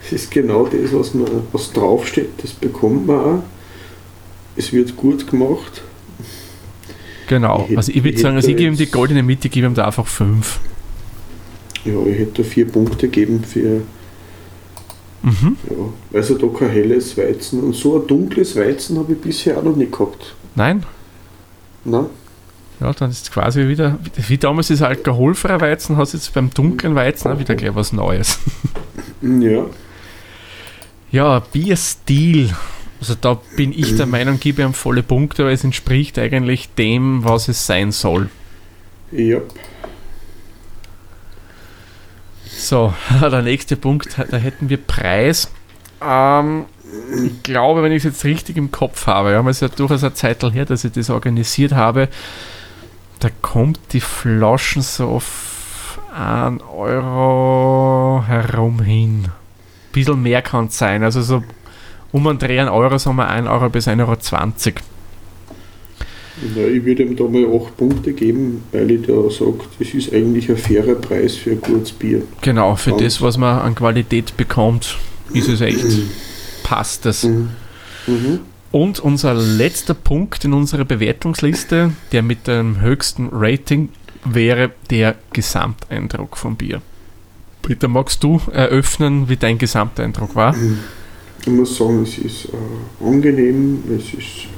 Es 0.07 0.13
ist 0.13 0.31
genau 0.31 0.67
das, 0.67 0.93
was, 0.93 1.15
man, 1.15 1.27
was 1.53 1.73
draufsteht. 1.73 2.31
Das 2.43 2.53
bekommt 2.53 3.07
man 3.07 3.19
auch. 3.21 3.43
Es 4.57 4.73
wird 4.73 4.97
gut 4.97 5.29
gemacht. 5.29 5.83
Genau. 7.27 7.67
Ich 7.69 7.77
also 7.77 7.91
ich 7.93 8.05
würde 8.05 8.19
sagen, 8.19 8.37
also 8.37 8.49
ich 8.49 8.57
gebe 8.57 8.69
ihm 8.71 8.77
die 8.77 8.87
goldene 8.87 9.23
Mitte, 9.23 9.49
ich 9.49 9.53
gebe 9.55 9.67
ihm 9.67 9.75
da 9.75 9.87
einfach 9.87 10.07
5. 10.07 10.61
Ja, 11.85 11.93
ich 12.07 12.19
hätte 12.19 12.43
da 12.43 12.49
vier 12.49 12.69
Punkte 12.69 13.09
gegeben 13.09 13.43
für, 13.45 13.83
Mhm. 15.23 15.57
ja, 15.71 16.19
also 16.19 16.37
da 16.37 16.47
kein 16.49 16.69
helles 16.69 17.17
Weizen 17.17 17.61
und 17.63 17.75
so 17.75 17.99
ein 17.99 18.07
dunkles 18.07 18.57
Weizen 18.57 18.99
habe 18.99 19.15
ich 19.15 19.19
bisher 19.21 19.57
auch 19.57 19.63
noch 19.63 19.75
nicht 19.75 19.91
gehabt. 19.91 20.35
Nein? 20.55 20.85
Nein? 21.85 22.07
Ja, 22.81 22.93
dann 22.93 23.11
ist 23.11 23.25
es 23.25 23.31
quasi 23.31 23.69
wieder, 23.69 23.99
wie 24.17 24.39
damals 24.39 24.69
das 24.69 24.83
alkoholfreie 24.83 25.61
Weizen, 25.61 25.97
hast 25.97 26.13
du 26.13 26.17
jetzt 26.17 26.35
beim 26.35 26.51
dunklen 26.51 26.95
Weizen 26.95 27.31
auch 27.31 27.39
wieder 27.39 27.55
gleich 27.55 27.75
was 27.75 27.93
Neues. 27.93 28.39
Ja, 29.23 29.65
Ja, 31.11 31.41
Bierstil. 31.41 32.55
Also 33.01 33.15
da 33.19 33.41
bin 33.57 33.73
ich 33.73 33.97
der 33.97 34.05
Meinung, 34.05 34.39
gebe 34.39 34.61
ihm 34.61 34.75
volle 34.75 35.03
Punkte, 35.03 35.47
weil 35.47 35.55
es 35.55 35.65
entspricht 35.65 36.19
eigentlich 36.19 36.69
dem, 36.75 37.25
was 37.25 37.49
es 37.49 37.67
sein 37.67 37.91
soll. 37.91 38.29
ja. 39.11 39.41
So, 42.47 42.95
der 43.21 43.43
nächste 43.43 43.77
Punkt, 43.77 44.17
da 44.31 44.37
hätten 44.37 44.69
wir 44.69 44.77
Preis. 44.79 45.51
Ähm, 46.03 46.67
ich 47.25 47.43
glaube, 47.43 47.83
wenn 47.83 47.93
ich 47.93 47.99
es 47.99 48.05
jetzt 48.05 48.25
richtig 48.25 48.57
im 48.57 48.71
Kopf 48.71 49.07
habe, 49.07 49.33
ja, 49.33 49.41
es 49.49 49.57
ist 49.57 49.61
ja 49.63 49.69
durchaus 49.69 50.03
eine 50.05 50.15
Zeit 50.15 50.43
her, 50.43 50.65
dass 50.65 50.85
ich 50.85 50.93
das 50.93 51.11
organisiert 51.11 51.73
habe, 51.73 52.09
da 53.21 53.29
kommt 53.43 53.79
die 53.93 54.01
Flaschen 54.01 54.83
so 54.83 55.09
auf 55.09 55.99
1 56.17 56.63
Euro 56.77 58.23
herum 58.27 58.81
hin. 58.83 59.27
Bisschen 59.93 60.23
mehr 60.23 60.43
kann 60.43 60.67
es 60.67 60.79
sein, 60.79 61.03
also 61.03 61.23
so 61.23 61.43
um 62.13 62.27
einen 62.27 62.39
Dreh 62.39 62.61
1 62.61 62.71
Euro, 62.71 62.99
sagen 62.99 63.17
wir 63.17 63.29
1 63.29 63.49
Euro 63.49 63.69
bis 63.71 63.89
1,20 63.89 63.97
Euro. 64.07 64.15
Ja, 66.57 66.67
ich 66.67 66.85
würde 66.85 67.05
ihm 67.05 67.15
da 67.17 67.25
mal 67.25 67.45
8 67.47 67.77
Punkte 67.77 68.13
geben, 68.13 68.65
weil 68.73 68.91
ich 68.91 69.03
da 69.07 69.13
sage, 69.31 69.61
das 69.79 69.95
ist 69.95 70.13
eigentlich 70.13 70.49
ein 70.51 70.57
fairer 70.57 70.97
Preis 70.97 71.37
für 71.37 71.53
ein 71.53 71.61
gutes 71.61 71.93
Bier. 71.93 72.23
Genau, 72.41 72.75
für 72.75 72.93
Und- 72.93 73.01
das, 73.03 73.23
was 73.23 73.39
man 73.39 73.61
an 73.61 73.75
Qualität 73.77 74.37
bekommt, 74.37 74.99
ist 75.33 75.49
es 75.49 75.61
echt, 75.61 75.85
passt 76.65 77.07
es. 77.07 77.23
Mhm. 77.23 77.51
Mhm. 78.09 78.41
Und 78.73 78.99
unser 78.99 79.35
letzter 79.35 79.95
Punkt 79.95 80.45
in 80.45 80.53
unserer 80.53 80.85
Bewertungsliste, 80.85 81.93
der 82.11 82.23
mit 82.23 82.49
dem 82.49 82.81
höchsten 82.81 83.29
Rating, 83.31 83.91
wäre 84.25 84.73
der 84.91 85.15
Gesamteindruck 85.33 86.37
vom 86.37 86.57
Bier. 86.57 86.83
Peter, 87.63 87.87
magst 87.87 88.25
du 88.25 88.41
eröffnen, 88.53 89.29
wie 89.29 89.37
dein 89.37 89.59
Gesamteindruck 89.59 90.35
war? 90.35 90.57
Ich 91.41 91.47
muss 91.53 91.77
sagen, 91.77 92.03
es 92.03 92.19
ist 92.19 92.47
äh, 92.47 93.05
angenehm, 93.05 93.85
es 93.97 94.13
ist 94.19 94.49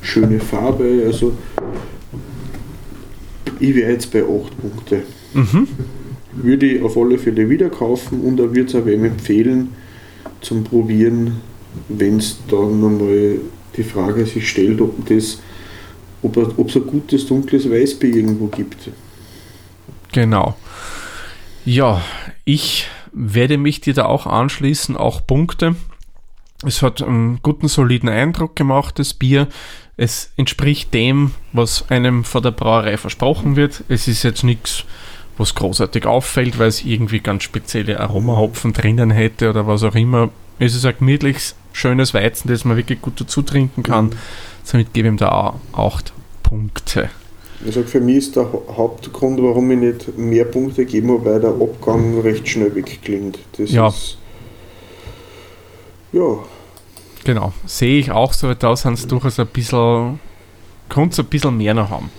schöne 0.00 0.40
Farbe, 0.40 1.02
also 1.06 1.36
ich 3.60 3.74
wäre 3.74 3.92
jetzt 3.92 4.10
bei 4.12 4.22
8 4.22 4.28
Punkte. 4.60 5.02
Mhm. 5.34 5.68
Würde 6.32 6.66
ich 6.66 6.82
auf 6.82 6.96
alle 6.96 7.18
Fälle 7.18 7.50
wieder 7.50 7.68
kaufen 7.68 8.22
und 8.22 8.36
da 8.38 8.44
würde 8.44 8.62
es 8.62 8.74
auch 8.74 8.86
wem 8.86 9.04
empfehlen 9.04 9.74
zum 10.40 10.64
Probieren, 10.64 11.40
wenn 11.88 12.18
es 12.18 12.38
dann 12.48 12.80
nochmal 12.80 13.40
die 13.76 13.82
Frage 13.82 14.26
sich 14.26 14.48
stellt, 14.48 14.80
ob 14.80 15.06
das 15.06 15.38
ob 16.22 16.68
es 16.68 16.76
ein 16.76 16.86
gutes 16.86 17.26
dunkles 17.26 17.70
Weißbier 17.70 18.16
irgendwo 18.16 18.46
gibt. 18.46 18.90
Genau. 20.12 20.56
Ja, 21.64 22.02
ich 22.44 22.88
werde 23.12 23.58
mich 23.58 23.80
dir 23.80 23.94
da 23.94 24.06
auch 24.06 24.26
anschließen, 24.26 24.96
auch 24.96 25.26
Punkte. 25.26 25.76
Es 26.64 26.82
hat 26.82 27.02
einen 27.02 27.40
guten, 27.42 27.68
soliden 27.68 28.08
Eindruck 28.08 28.56
gemacht, 28.56 28.98
das 28.98 29.14
Bier. 29.14 29.46
Es 29.96 30.32
entspricht 30.36 30.92
dem, 30.92 31.32
was 31.52 31.88
einem 31.90 32.24
von 32.24 32.42
der 32.42 32.50
Brauerei 32.50 32.96
versprochen 32.96 33.54
wird. 33.54 33.84
Es 33.88 34.08
ist 34.08 34.24
jetzt 34.24 34.42
nichts, 34.42 34.84
was 35.38 35.54
großartig 35.54 36.06
auffällt, 36.06 36.58
weil 36.58 36.68
es 36.68 36.84
irgendwie 36.84 37.20
ganz 37.20 37.44
spezielle 37.44 38.00
Aromahopfen 38.00 38.72
drinnen 38.72 39.10
hätte 39.10 39.50
oder 39.50 39.66
was 39.66 39.82
auch 39.84 39.94
immer. 39.94 40.30
Es 40.58 40.74
ist 40.74 40.84
ein 40.84 40.94
gemütliches, 40.98 41.54
schönes 41.72 42.12
Weizen, 42.14 42.48
das 42.48 42.64
man 42.64 42.76
wirklich 42.76 43.00
gut 43.00 43.20
dazu 43.20 43.42
trinken 43.42 43.82
kann. 43.84 44.10
Somit 44.64 44.92
gebe 44.92 45.08
ich 45.08 45.12
ihm 45.12 45.16
da 45.18 45.28
auch 45.72 45.94
8 45.94 46.12
Punkte. 46.42 47.08
Sag, 47.70 47.88
für 47.88 48.00
mich 48.00 48.16
ist 48.18 48.36
der 48.36 48.52
Hau- 48.52 48.64
Hauptgrund, 48.76 49.40
warum 49.42 49.70
ich 49.70 49.78
nicht 49.78 50.18
mehr 50.18 50.44
Punkte 50.44 50.84
geben 50.84 51.10
habe, 51.12 51.24
weil 51.24 51.40
der 51.40 51.50
Abgang 51.50 52.20
recht 52.20 52.48
schnell 52.48 52.74
wegklingt. 52.74 53.38
Das 53.56 53.70
Ja. 53.70 53.88
ist. 53.88 54.18
Ja, 56.12 56.38
Genau, 57.24 57.52
sehe 57.66 57.98
ich 57.98 58.10
auch 58.10 58.32
so, 58.32 58.54
da 58.54 58.74
sind 58.74 58.94
es 58.94 59.06
durchaus 59.06 59.38
ein 59.38 59.48
bisschen, 59.48 60.18
es 60.88 61.18
ein 61.18 61.24
bisschen 61.26 61.56
mehr 61.56 61.74
noch 61.74 61.90
haben. 61.90 62.10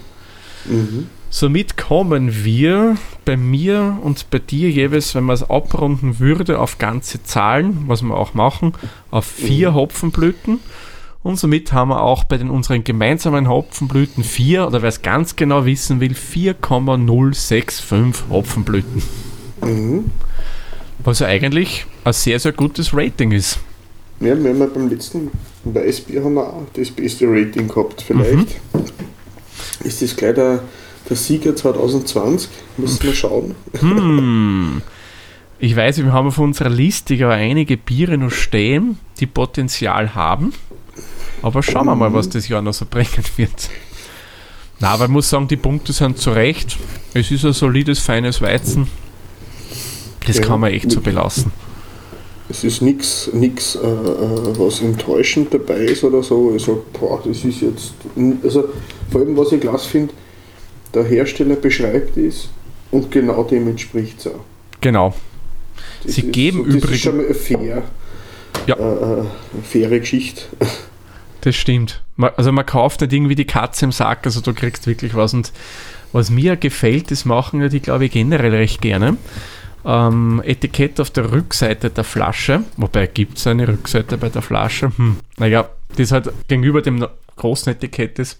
mhm. 0.65 1.07
Somit 1.31 1.77
kommen 1.77 2.43
wir 2.43 2.97
bei 3.23 3.37
mir 3.37 3.99
und 4.01 4.31
bei 4.31 4.39
dir 4.39 4.71
jeweils, 4.71 5.13
wenn 5.13 5.25
man 5.25 5.35
es 5.35 5.47
abrunden 5.47 6.19
würde, 6.19 6.59
auf 6.59 6.79
ganze 6.79 7.21
Zahlen, 7.23 7.83
was 7.85 8.01
wir 8.01 8.15
auch 8.15 8.33
machen, 8.33 8.73
auf 9.11 9.25
vier 9.25 9.75
Hopfenblüten. 9.75 10.59
Und 11.21 11.37
somit 11.37 11.71
haben 11.73 11.89
wir 11.89 12.01
auch 12.01 12.23
bei 12.23 12.37
den 12.37 12.49
unseren 12.49 12.83
gemeinsamen 12.83 13.47
Hopfenblüten 13.47 14.23
vier, 14.23 14.65
oder 14.65 14.81
wer 14.81 14.89
es 14.89 15.01
ganz 15.01 15.35
genau 15.35 15.65
wissen 15.65 15.99
will, 15.99 16.15
4,065 16.15 17.85
Hopfenblüten. 18.29 19.03
Mhm. 19.61 20.05
Was 21.03 21.19
ja 21.19 21.27
eigentlich 21.27 21.85
ein 22.05 22.13
sehr, 22.13 22.39
sehr 22.39 22.53
gutes 22.53 22.93
Rating 22.93 23.31
ist. 23.31 23.59
Ja, 24.19 24.41
wir 24.41 24.49
haben 24.49 24.59
ja 24.59 24.65
beim 24.65 24.89
letzten 24.89 25.29
Weißbier 25.63 26.23
haben 26.23 26.33
wir 26.33 26.47
auch 26.47 26.65
das 26.73 26.89
beste 26.89 27.25
Rating 27.27 27.67
gehabt. 27.67 28.01
Vielleicht 28.01 28.59
ist 29.83 30.01
das 30.01 30.15
gleich 30.15 30.35
der, 30.35 30.61
der 31.09 31.17
Sieger 31.17 31.55
2020. 31.55 32.49
Müssen 32.77 33.03
wir 33.03 33.13
schauen. 33.13 33.55
Hm. 33.79 34.81
Ich 35.59 35.75
weiß, 35.75 35.97
wir 35.97 36.13
haben 36.13 36.27
auf 36.27 36.37
unserer 36.37 36.69
Liste 36.69 37.13
ja 37.15 37.29
einige 37.29 37.75
Biere 37.75 38.17
noch 38.17 38.31
stehen, 38.31 38.97
die 39.19 39.25
Potenzial 39.25 40.15
haben. 40.15 40.53
Aber 41.41 41.63
schauen 41.63 41.85
wir 41.87 41.95
mal, 41.95 42.13
was 42.13 42.29
das 42.29 42.47
Jahr 42.47 42.61
noch 42.61 42.73
so 42.73 42.85
bringen 42.89 43.23
wird. 43.37 43.69
Na, 44.79 44.89
aber 44.89 45.05
ich 45.05 45.09
muss 45.11 45.29
sagen, 45.29 45.47
die 45.47 45.57
Punkte 45.57 45.91
sind 45.91 46.17
zu 46.17 46.31
Recht. 46.31 46.77
Es 47.13 47.31
ist 47.31 47.43
ein 47.45 47.53
solides, 47.53 47.99
feines 47.99 48.41
Weizen. 48.41 48.87
Das 50.25 50.37
Ja. 50.37 50.43
kann 50.45 50.59
man 50.61 50.71
echt 50.71 50.91
so 50.91 51.01
belassen. 51.01 51.51
Es 52.51 52.63
ist 52.63 52.81
nichts, 52.81 53.29
nix, 53.33 53.75
äh, 53.75 53.79
äh, 53.79 54.57
was 54.57 54.81
enttäuschend 54.81 55.53
dabei 55.53 55.81
ist 55.81 56.03
oder 56.03 56.23
so. 56.23 56.53
Ich 56.55 56.63
sage, 56.63 56.81
boah, 56.99 57.21
das 57.23 57.43
ist 57.43 57.61
jetzt. 57.61 57.93
Also, 58.43 58.69
vor 59.11 59.21
allem, 59.21 59.37
was 59.37 59.51
ich 59.51 59.61
klasse 59.61 59.87
finde, 59.89 60.13
der 60.93 61.03
Hersteller 61.03 61.55
beschreibt 61.55 62.17
es 62.17 62.49
und 62.91 63.11
genau 63.11 63.43
dem 63.43 63.67
entspricht 63.67 64.19
es 64.19 64.27
auch. 64.27 64.39
Genau. 64.81 65.13
Das 66.03 66.15
Sie 66.15 66.23
geben 66.31 66.65
das 66.65 66.75
übrigens- 66.75 66.95
ist 66.95 67.01
schon 67.01 67.17
mal 67.17 67.25
eine, 67.25 67.33
fair, 67.35 67.83
Ja. 68.67 68.75
äh, 68.75 69.21
äh, 69.21 69.25
faire 69.63 69.99
Geschichte. 69.99 70.41
Das 71.41 71.55
stimmt. 71.55 72.01
Also 72.35 72.51
man 72.51 72.65
kauft 72.65 73.01
nicht 73.01 73.13
irgendwie 73.13 73.35
die 73.35 73.45
Katze 73.45 73.85
im 73.85 73.91
Sack, 73.93 74.25
also 74.25 74.41
du 74.41 74.53
kriegst 74.53 74.87
wirklich 74.87 75.15
was. 75.15 75.33
Und 75.33 75.53
was 76.11 76.29
mir 76.29 76.57
gefällt, 76.57 77.11
das 77.11 77.23
machen 77.23 77.61
ja 77.61 77.69
die, 77.69 77.79
glaube 77.79 78.05
ich, 78.05 78.11
generell 78.11 78.53
recht 78.53 78.81
gerne. 78.81 79.15
Ähm, 79.85 80.41
Etikett 80.45 80.99
auf 80.99 81.09
der 81.11 81.31
Rückseite 81.31 81.89
der 81.89 82.03
Flasche, 82.03 82.63
wobei 82.75 83.07
gibt 83.07 83.37
es 83.37 83.47
eine 83.47 83.65
Rückseite 83.69 84.17
bei 84.17 84.27
der 84.27 84.41
Flasche? 84.41 84.91
Hm. 84.97 85.17
Naja, 85.37 85.69
das 85.95 86.11
halt 86.11 86.29
gegenüber 86.49 86.81
dem 86.81 87.05
großen 87.37 87.71
Etikett 87.71 88.19
ist, 88.19 88.37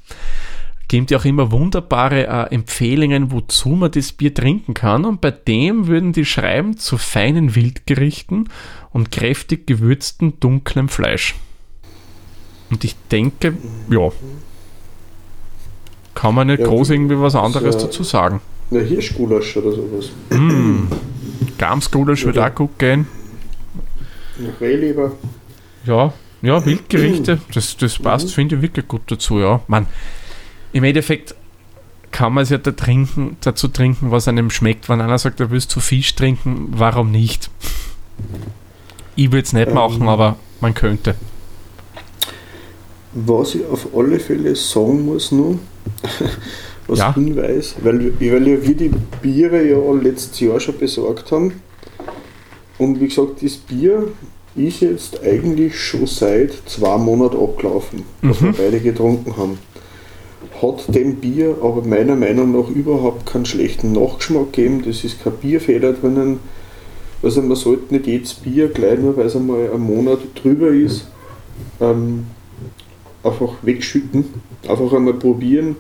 geben 0.90 1.06
die 1.06 1.16
auch 1.16 1.24
immer 1.24 1.52
wunderbare 1.52 2.28
äh, 2.28 2.54
Empfehlungen, 2.54 3.32
wozu 3.32 3.70
man 3.70 3.92
das 3.92 4.12
Bier 4.12 4.34
trinken 4.34 4.74
kann. 4.74 5.06
Und 5.06 5.22
bei 5.22 5.32
dem 5.32 5.88
würden 5.88 6.12
die 6.12 6.26
schreiben 6.26 6.78
zu 6.78 6.98
feinen 6.98 7.56
Wildgerichten 7.56 8.50
und 8.92 9.12
kräftig 9.12 9.66
gewürzten 9.68 10.40
dunklem 10.42 10.90
Fleisch. 10.90 11.36
Und 12.72 12.84
ich 12.84 12.96
denke, 13.12 13.56
ja, 13.90 14.12
kann 16.16 16.36
man 16.36 16.48
nicht 16.48 16.60
Ja, 16.60 16.68
groß 16.68 16.90
irgendwie 16.90 17.20
was 17.20 17.36
anderes 17.36 17.76
ja- 17.76 17.82
dazu 17.84 18.04
sagen. 18.04 18.42
Eine 18.72 18.82
Hirschgulasch 18.82 19.58
oder 19.58 19.72
sowas. 19.72 20.10
Mm. 20.30 20.84
Gamsgulasch 21.58 22.26
würde 22.26 22.46
auch 22.46 22.54
gut 22.54 22.78
gehen. 22.78 23.08
Rehleber. 24.62 25.12
Ja, 25.86 26.14
ja, 26.42 26.64
Wildgerichte, 26.66 27.40
das, 27.54 27.76
das 27.78 27.98
passt, 28.00 28.28
Mhm. 28.28 28.32
finde 28.32 28.56
ich 28.56 28.62
wirklich 28.62 28.88
gut 28.88 29.02
dazu, 29.08 29.40
ja. 29.40 29.62
Man, 29.68 29.88
im 30.74 30.84
Endeffekt 30.84 31.36
kann 32.12 32.34
man 32.34 32.44
es 32.44 32.50
ja 32.50 32.58
da 32.58 32.72
trinken, 32.72 33.38
dazu 33.42 33.68
trinken, 33.68 34.12
was 34.12 34.28
einem 34.28 34.50
schmeckt. 34.50 34.90
Wenn 34.90 35.02
einer 35.02 35.18
sagt, 35.20 35.40
er 35.40 35.52
will 35.52 35.62
zu 35.62 35.80
Fisch 35.80 36.16
trinken, 36.16 36.68
warum 36.72 37.12
nicht? 37.12 37.50
Ich 39.16 39.32
würde 39.32 39.44
es 39.46 39.54
nicht 39.54 39.68
Ähm. 39.68 39.74
machen, 39.76 40.08
aber 40.08 40.38
man 40.62 40.74
könnte. 40.74 41.16
Was 43.14 43.56
ich 43.56 43.66
auf 43.66 43.88
alle 43.96 44.20
Fälle 44.20 44.56
sagen 44.56 45.06
muss 45.06 45.32
nur, 45.32 45.58
was 46.88 47.00
Ja. 47.00 47.14
Hinweis, 47.14 47.76
weil, 47.82 48.14
weil 48.20 48.48
ja 48.48 48.64
wir 48.64 48.76
die 48.76 48.92
Biere 49.22 49.64
ja 49.68 49.78
letztes 50.02 50.40
Jahr 50.40 50.60
schon 50.60 50.78
besorgt 50.78 51.32
haben. 51.32 51.62
Und 52.78 53.00
wie 53.02 53.08
gesagt, 53.08 53.42
das 53.44 53.58
Bier 53.58 54.08
ist 54.56 54.82
jetzt 54.82 55.22
eigentlich 55.24 55.78
schon 55.80 56.06
seit 56.08 56.54
zwei 56.66 56.98
Monaten 56.98 57.38
abgelaufen, 57.38 58.04
was 58.22 58.40
Mhm. 58.42 58.46
wir 58.46 58.54
beide 58.54 58.80
getrunken 58.80 59.36
haben. 59.38 59.58
Hat 60.62 60.94
dem 60.94 61.16
Bier 61.16 61.58
aber 61.62 61.84
meiner 61.84 62.16
Meinung 62.16 62.52
nach 62.52 62.70
überhaupt 62.70 63.26
keinen 63.26 63.46
schlechten 63.46 63.94
Nachgeschmack 63.94 64.54
gegeben. 64.54 64.84
Das 64.86 65.04
ist 65.04 65.24
kein 65.24 65.34
Bierfehler 65.34 65.94
drinnen. 65.94 66.40
Also 67.22 67.42
man 67.42 67.56
sollte 67.56 67.94
nicht 67.94 68.08
jedes 68.08 68.34
Bier 68.34 68.70
gleich 68.70 69.00
nur, 69.00 69.18
weil 69.18 69.28
es 69.28 69.36
einmal 69.36 69.72
einen 69.72 69.84
Monat 69.84 70.20
drüber 70.36 70.70
ist, 70.70 71.08
ähm, 71.82 72.26
einfach 73.24 73.54
wegschütten. 73.62 74.26
Einfach 74.68 74.94
einmal 74.94 75.14
probieren. 75.14 75.76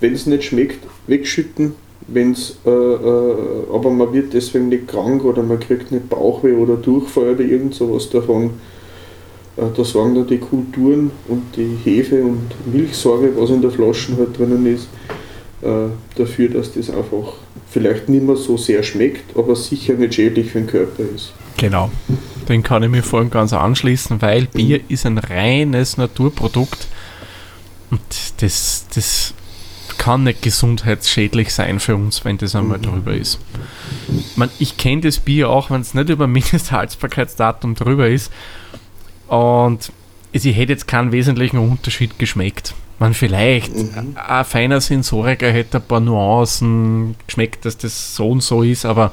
Wenn 0.00 0.14
es 0.14 0.26
nicht 0.26 0.44
schmeckt, 0.44 0.78
wegschütten. 1.06 1.74
Wenn's, 2.06 2.56
äh, 2.64 2.70
äh, 2.70 3.34
aber 3.72 3.90
man 3.90 4.12
wird 4.14 4.32
deswegen 4.32 4.68
nicht 4.70 4.88
krank 4.88 5.24
oder 5.24 5.42
man 5.42 5.60
kriegt 5.60 5.92
nicht 5.92 6.08
Bauchweh 6.08 6.54
oder 6.54 6.76
Durchfall 6.76 7.34
oder 7.34 7.44
irgend 7.44 7.74
sowas 7.74 8.08
davon. 8.08 8.52
Äh, 9.58 9.62
da 9.76 9.84
sorgen 9.84 10.14
dann 10.14 10.26
die 10.26 10.38
Kulturen 10.38 11.10
und 11.26 11.56
die 11.56 11.76
Hefe 11.84 12.22
und 12.22 12.48
Milchsäure, 12.72 13.30
was 13.36 13.50
in 13.50 13.60
der 13.60 13.70
Flasche 13.70 14.16
halt 14.16 14.38
drinnen 14.38 14.64
ist, 14.66 14.88
äh, 15.62 15.88
dafür, 16.16 16.48
dass 16.48 16.72
das 16.72 16.90
einfach 16.90 17.34
vielleicht 17.68 18.08
nicht 18.08 18.22
mehr 18.22 18.36
so 18.36 18.56
sehr 18.56 18.82
schmeckt, 18.82 19.36
aber 19.36 19.56
sicher 19.56 19.94
nicht 19.94 20.14
schädlich 20.14 20.50
für 20.52 20.60
den 20.60 20.68
Körper 20.68 21.02
ist. 21.14 21.32
Genau, 21.56 21.90
den 22.48 22.62
kann 22.62 22.84
ich 22.84 22.88
mir 22.88 23.02
vorhin 23.02 23.30
ganz 23.30 23.52
anschließen, 23.52 24.22
weil 24.22 24.46
Bier 24.46 24.80
ist 24.88 25.04
ein 25.04 25.18
reines 25.18 25.96
Naturprodukt 25.96 26.86
und 27.90 28.00
das, 28.40 28.86
das 28.94 29.34
kann 29.98 30.22
nicht 30.22 30.42
gesundheitsschädlich 30.42 31.52
sein 31.52 31.80
für 31.80 31.96
uns, 31.96 32.24
wenn 32.24 32.38
das 32.38 32.54
einmal 32.54 32.78
drüber 32.78 33.12
ist. 33.12 33.40
Man, 34.36 34.48
ich 34.60 34.76
kenne 34.76 35.02
das 35.02 35.18
Bier 35.18 35.50
auch, 35.50 35.70
wenn 35.70 35.80
es 35.80 35.94
nicht 35.94 36.08
über 36.08 36.28
Mindesthaltbarkeitsdatum 36.28 37.74
drüber 37.74 38.08
ist 38.08 38.30
und 39.28 39.92
sie 40.32 40.52
hätte 40.52 40.72
jetzt 40.72 40.88
keinen 40.88 41.12
wesentlichen 41.12 41.58
Unterschied 41.58 42.18
geschmeckt. 42.18 42.74
Man 42.98 43.14
vielleicht 43.14 43.74
mhm. 43.74 44.16
ein 44.16 44.44
feiner 44.44 44.80
Sensoriker 44.80 45.50
hätte 45.50 45.78
ein 45.78 45.84
paar 45.84 46.00
Nuancen 46.00 47.14
geschmeckt, 47.26 47.64
dass 47.64 47.78
das 47.78 48.16
so 48.16 48.30
und 48.30 48.42
so 48.42 48.62
ist, 48.62 48.84
aber 48.84 49.12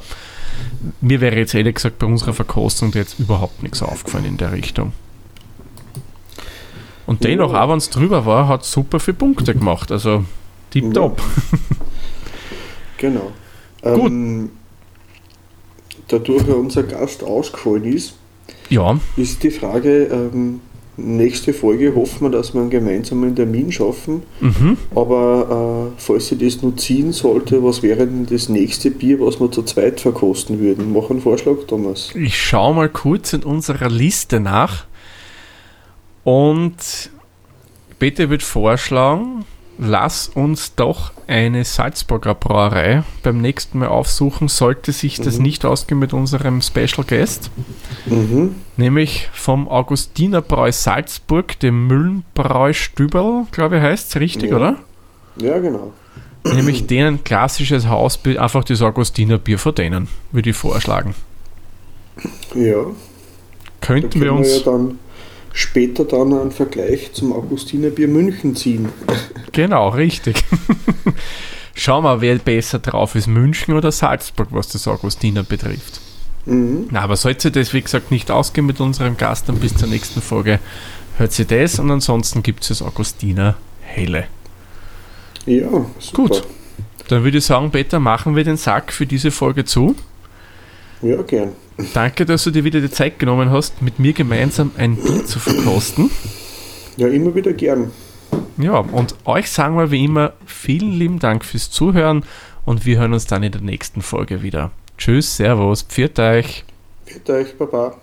mir 1.01 1.21
wäre 1.21 1.35
jetzt 1.35 1.53
ehrlich 1.53 1.75
gesagt 1.75 1.99
bei 1.99 2.07
unserer 2.07 2.33
Verkostung 2.33 2.91
jetzt 2.93 3.19
überhaupt 3.19 3.61
nichts 3.61 3.83
aufgefallen 3.83 4.25
in 4.25 4.37
der 4.37 4.51
Richtung. 4.51 4.93
Und 7.05 7.23
dennoch, 7.23 7.53
ja. 7.53 7.63
auch 7.63 7.69
wenn 7.69 7.77
es 7.77 7.89
drüber 7.89 8.25
war, 8.25 8.47
hat 8.47 8.65
super 8.65 8.99
viele 8.99 9.17
Punkte 9.17 9.53
gemacht. 9.53 9.91
Also 9.91 10.25
tipptopp. 10.71 11.21
Ja. 11.51 11.57
genau. 12.97 13.31
Gut. 13.81 14.11
Ähm, 14.11 14.49
dadurch 16.07 16.47
unser 16.47 16.83
Gast 16.83 17.23
ausgefallen 17.23 17.85
ist, 17.85 18.15
ja. 18.69 18.99
ist 19.17 19.43
die 19.43 19.51
Frage, 19.51 20.05
ähm, 20.05 20.61
nächste 20.97 21.53
Folge 21.53 21.93
hoffen 21.95 22.21
wir, 22.21 22.29
dass 22.29 22.53
wir 22.53 22.61
einen 22.61 22.69
gemeinsamen 22.69 23.35
Termin 23.35 23.71
schaffen. 23.71 24.23
Mhm. 24.39 24.77
Aber 24.95 25.91
äh, 25.97 26.01
falls 26.01 26.27
sie 26.27 26.37
das 26.37 26.61
nur 26.61 26.75
ziehen 26.77 27.11
sollte, 27.11 27.63
was 27.63 27.83
wäre 27.83 28.07
denn 28.07 28.25
das 28.25 28.49
nächste 28.49 28.91
Bier, 28.91 29.19
was 29.19 29.39
wir 29.39 29.51
zu 29.51 29.63
zweit 29.63 29.99
verkosten 29.99 30.59
würden? 30.59 30.93
Mach 30.93 31.09
einen 31.09 31.21
Vorschlag, 31.21 31.55
Thomas. 31.67 32.11
Ich 32.15 32.41
schaue 32.41 32.75
mal 32.75 32.89
kurz 32.89 33.33
in 33.33 33.43
unserer 33.43 33.89
Liste 33.89 34.39
nach. 34.39 34.85
Und 36.23 37.11
bitte 37.99 38.29
wird 38.29 38.41
vorschlagen, 38.41 39.45
lass 39.77 40.27
uns 40.27 40.75
doch 40.75 41.11
eine 41.27 41.65
Salzburger 41.65 42.35
Brauerei 42.35 43.03
beim 43.23 43.41
nächsten 43.41 43.79
Mal 43.79 43.87
aufsuchen, 43.87 44.47
sollte 44.47 44.91
sich 44.91 45.19
das 45.19 45.37
mhm. 45.37 45.43
nicht 45.43 45.65
ausgehen 45.65 45.99
mit 45.99 46.13
unserem 46.13 46.61
Special 46.61 47.03
Guest. 47.07 47.49
Mhm. 48.05 48.55
Nämlich 48.77 49.29
vom 49.33 49.67
Augustinerbräu 49.67 50.71
Salzburg, 50.71 51.59
dem 51.59 51.87
Müllenbräu 51.87 52.73
Stüberl, 52.73 53.45
glaube 53.51 53.77
ich, 53.77 53.81
heißt 53.81 54.09
es 54.09 54.21
richtig, 54.21 54.51
ja. 54.51 54.55
oder? 54.55 54.75
Ja, 55.37 55.59
genau. 55.59 55.93
Nämlich 56.43 56.85
denen 56.85 57.23
klassisches 57.23 57.87
Hausbier, 57.87 58.41
einfach 58.41 58.63
das 58.63 58.81
Augustinerbier 58.81 59.57
von 59.57 59.73
denen, 59.73 60.07
würde 60.31 60.51
ich 60.51 60.55
vorschlagen. 60.55 61.15
Ja. 62.53 62.85
Könnten 63.81 64.21
wir 64.21 64.33
uns. 64.33 64.47
Wir 64.47 64.57
ja 64.57 64.63
dann 64.63 64.99
später 65.55 66.03
dann 66.03 66.33
einen 66.33 66.51
Vergleich 66.51 67.13
zum 67.13 67.33
Augustinerbier 67.33 68.07
München 68.07 68.55
ziehen. 68.55 68.89
Genau, 69.51 69.87
richtig. 69.87 70.35
Schauen 71.75 72.03
wir, 72.03 72.19
wer 72.19 72.35
besser 72.39 72.79
drauf 72.79 73.15
ist, 73.15 73.27
München 73.27 73.73
oder 73.73 73.89
Salzburg, 73.89 74.49
was 74.51 74.67
das 74.67 74.85
Augustiner 74.85 75.43
betrifft. 75.43 76.01
Mhm. 76.45 76.89
Na, 76.91 76.99
aber 76.99 77.15
sollte 77.15 77.51
das, 77.51 77.73
wie 77.73 77.81
gesagt, 77.81 78.11
nicht 78.11 78.29
ausgehen 78.31 78.67
mit 78.67 78.81
unserem 78.81 79.15
Gast, 79.15 79.47
dann 79.47 79.59
bis 79.59 79.73
zur 79.73 79.87
nächsten 79.87 80.21
Folge 80.21 80.59
hört 81.17 81.31
sie 81.31 81.45
das 81.45 81.79
und 81.79 81.89
ansonsten 81.89 82.43
gibt 82.43 82.63
es 82.63 82.67
das 82.67 82.81
Augustiner 82.81 83.55
Helle. 83.79 84.25
Ja, 85.45 85.85
super. 85.99 86.23
Gut. 86.23 86.43
Dann 87.07 87.23
würde 87.23 87.37
ich 87.37 87.45
sagen, 87.45 87.71
Peter, 87.71 88.01
machen 88.01 88.35
wir 88.35 88.43
den 88.43 88.57
Sack 88.57 88.91
für 88.91 89.05
diese 89.05 89.31
Folge 89.31 89.63
zu. 89.63 89.95
Ja, 91.01 91.21
gern. 91.21 91.53
Danke, 91.93 92.25
dass 92.25 92.43
du 92.43 92.51
dir 92.51 92.63
wieder 92.63 92.79
die 92.79 92.89
Zeit 92.89 93.19
genommen 93.19 93.51
hast, 93.51 93.81
mit 93.81 93.99
mir 93.99 94.13
gemeinsam 94.13 94.71
ein 94.77 94.95
Bier 94.95 95.25
zu 95.25 95.39
verkosten. 95.39 96.09
Ja, 96.97 97.07
immer 97.07 97.35
wieder 97.35 97.53
gern. 97.53 97.91
Ja, 98.57 98.77
und 98.77 99.15
euch 99.25 99.51
sagen 99.51 99.77
wir 99.77 99.91
wie 99.91 100.05
immer 100.05 100.33
vielen 100.45 100.91
lieben 100.91 101.19
Dank 101.19 101.43
fürs 101.43 101.69
Zuhören 101.69 102.23
und 102.63 102.85
wir 102.85 102.99
hören 102.99 103.13
uns 103.13 103.25
dann 103.25 103.43
in 103.43 103.51
der 103.51 103.61
nächsten 103.61 104.01
Folge 104.01 104.41
wieder. 104.41 104.71
Tschüss, 104.97 105.35
Servus, 105.35 105.83
pfiat 105.83 106.19
euch. 106.19 106.63
Pfiat 107.05 107.29
euch, 107.29 107.57
Baba. 107.57 107.97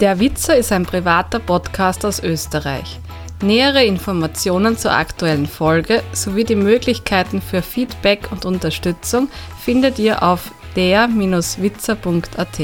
Der 0.00 0.20
Witzer 0.20 0.56
ist 0.56 0.72
ein 0.72 0.84
privater 0.84 1.38
Podcast 1.38 2.04
aus 2.04 2.22
Österreich. 2.22 3.00
Nähere 3.42 3.84
Informationen 3.84 4.76
zur 4.76 4.92
aktuellen 4.92 5.46
Folge 5.46 6.02
sowie 6.12 6.44
die 6.44 6.56
Möglichkeiten 6.56 7.40
für 7.40 7.62
Feedback 7.62 8.28
und 8.30 8.44
Unterstützung 8.44 9.28
findet 9.58 9.98
ihr 9.98 10.22
auf 10.22 10.52
der-witzer.at. 10.76 12.58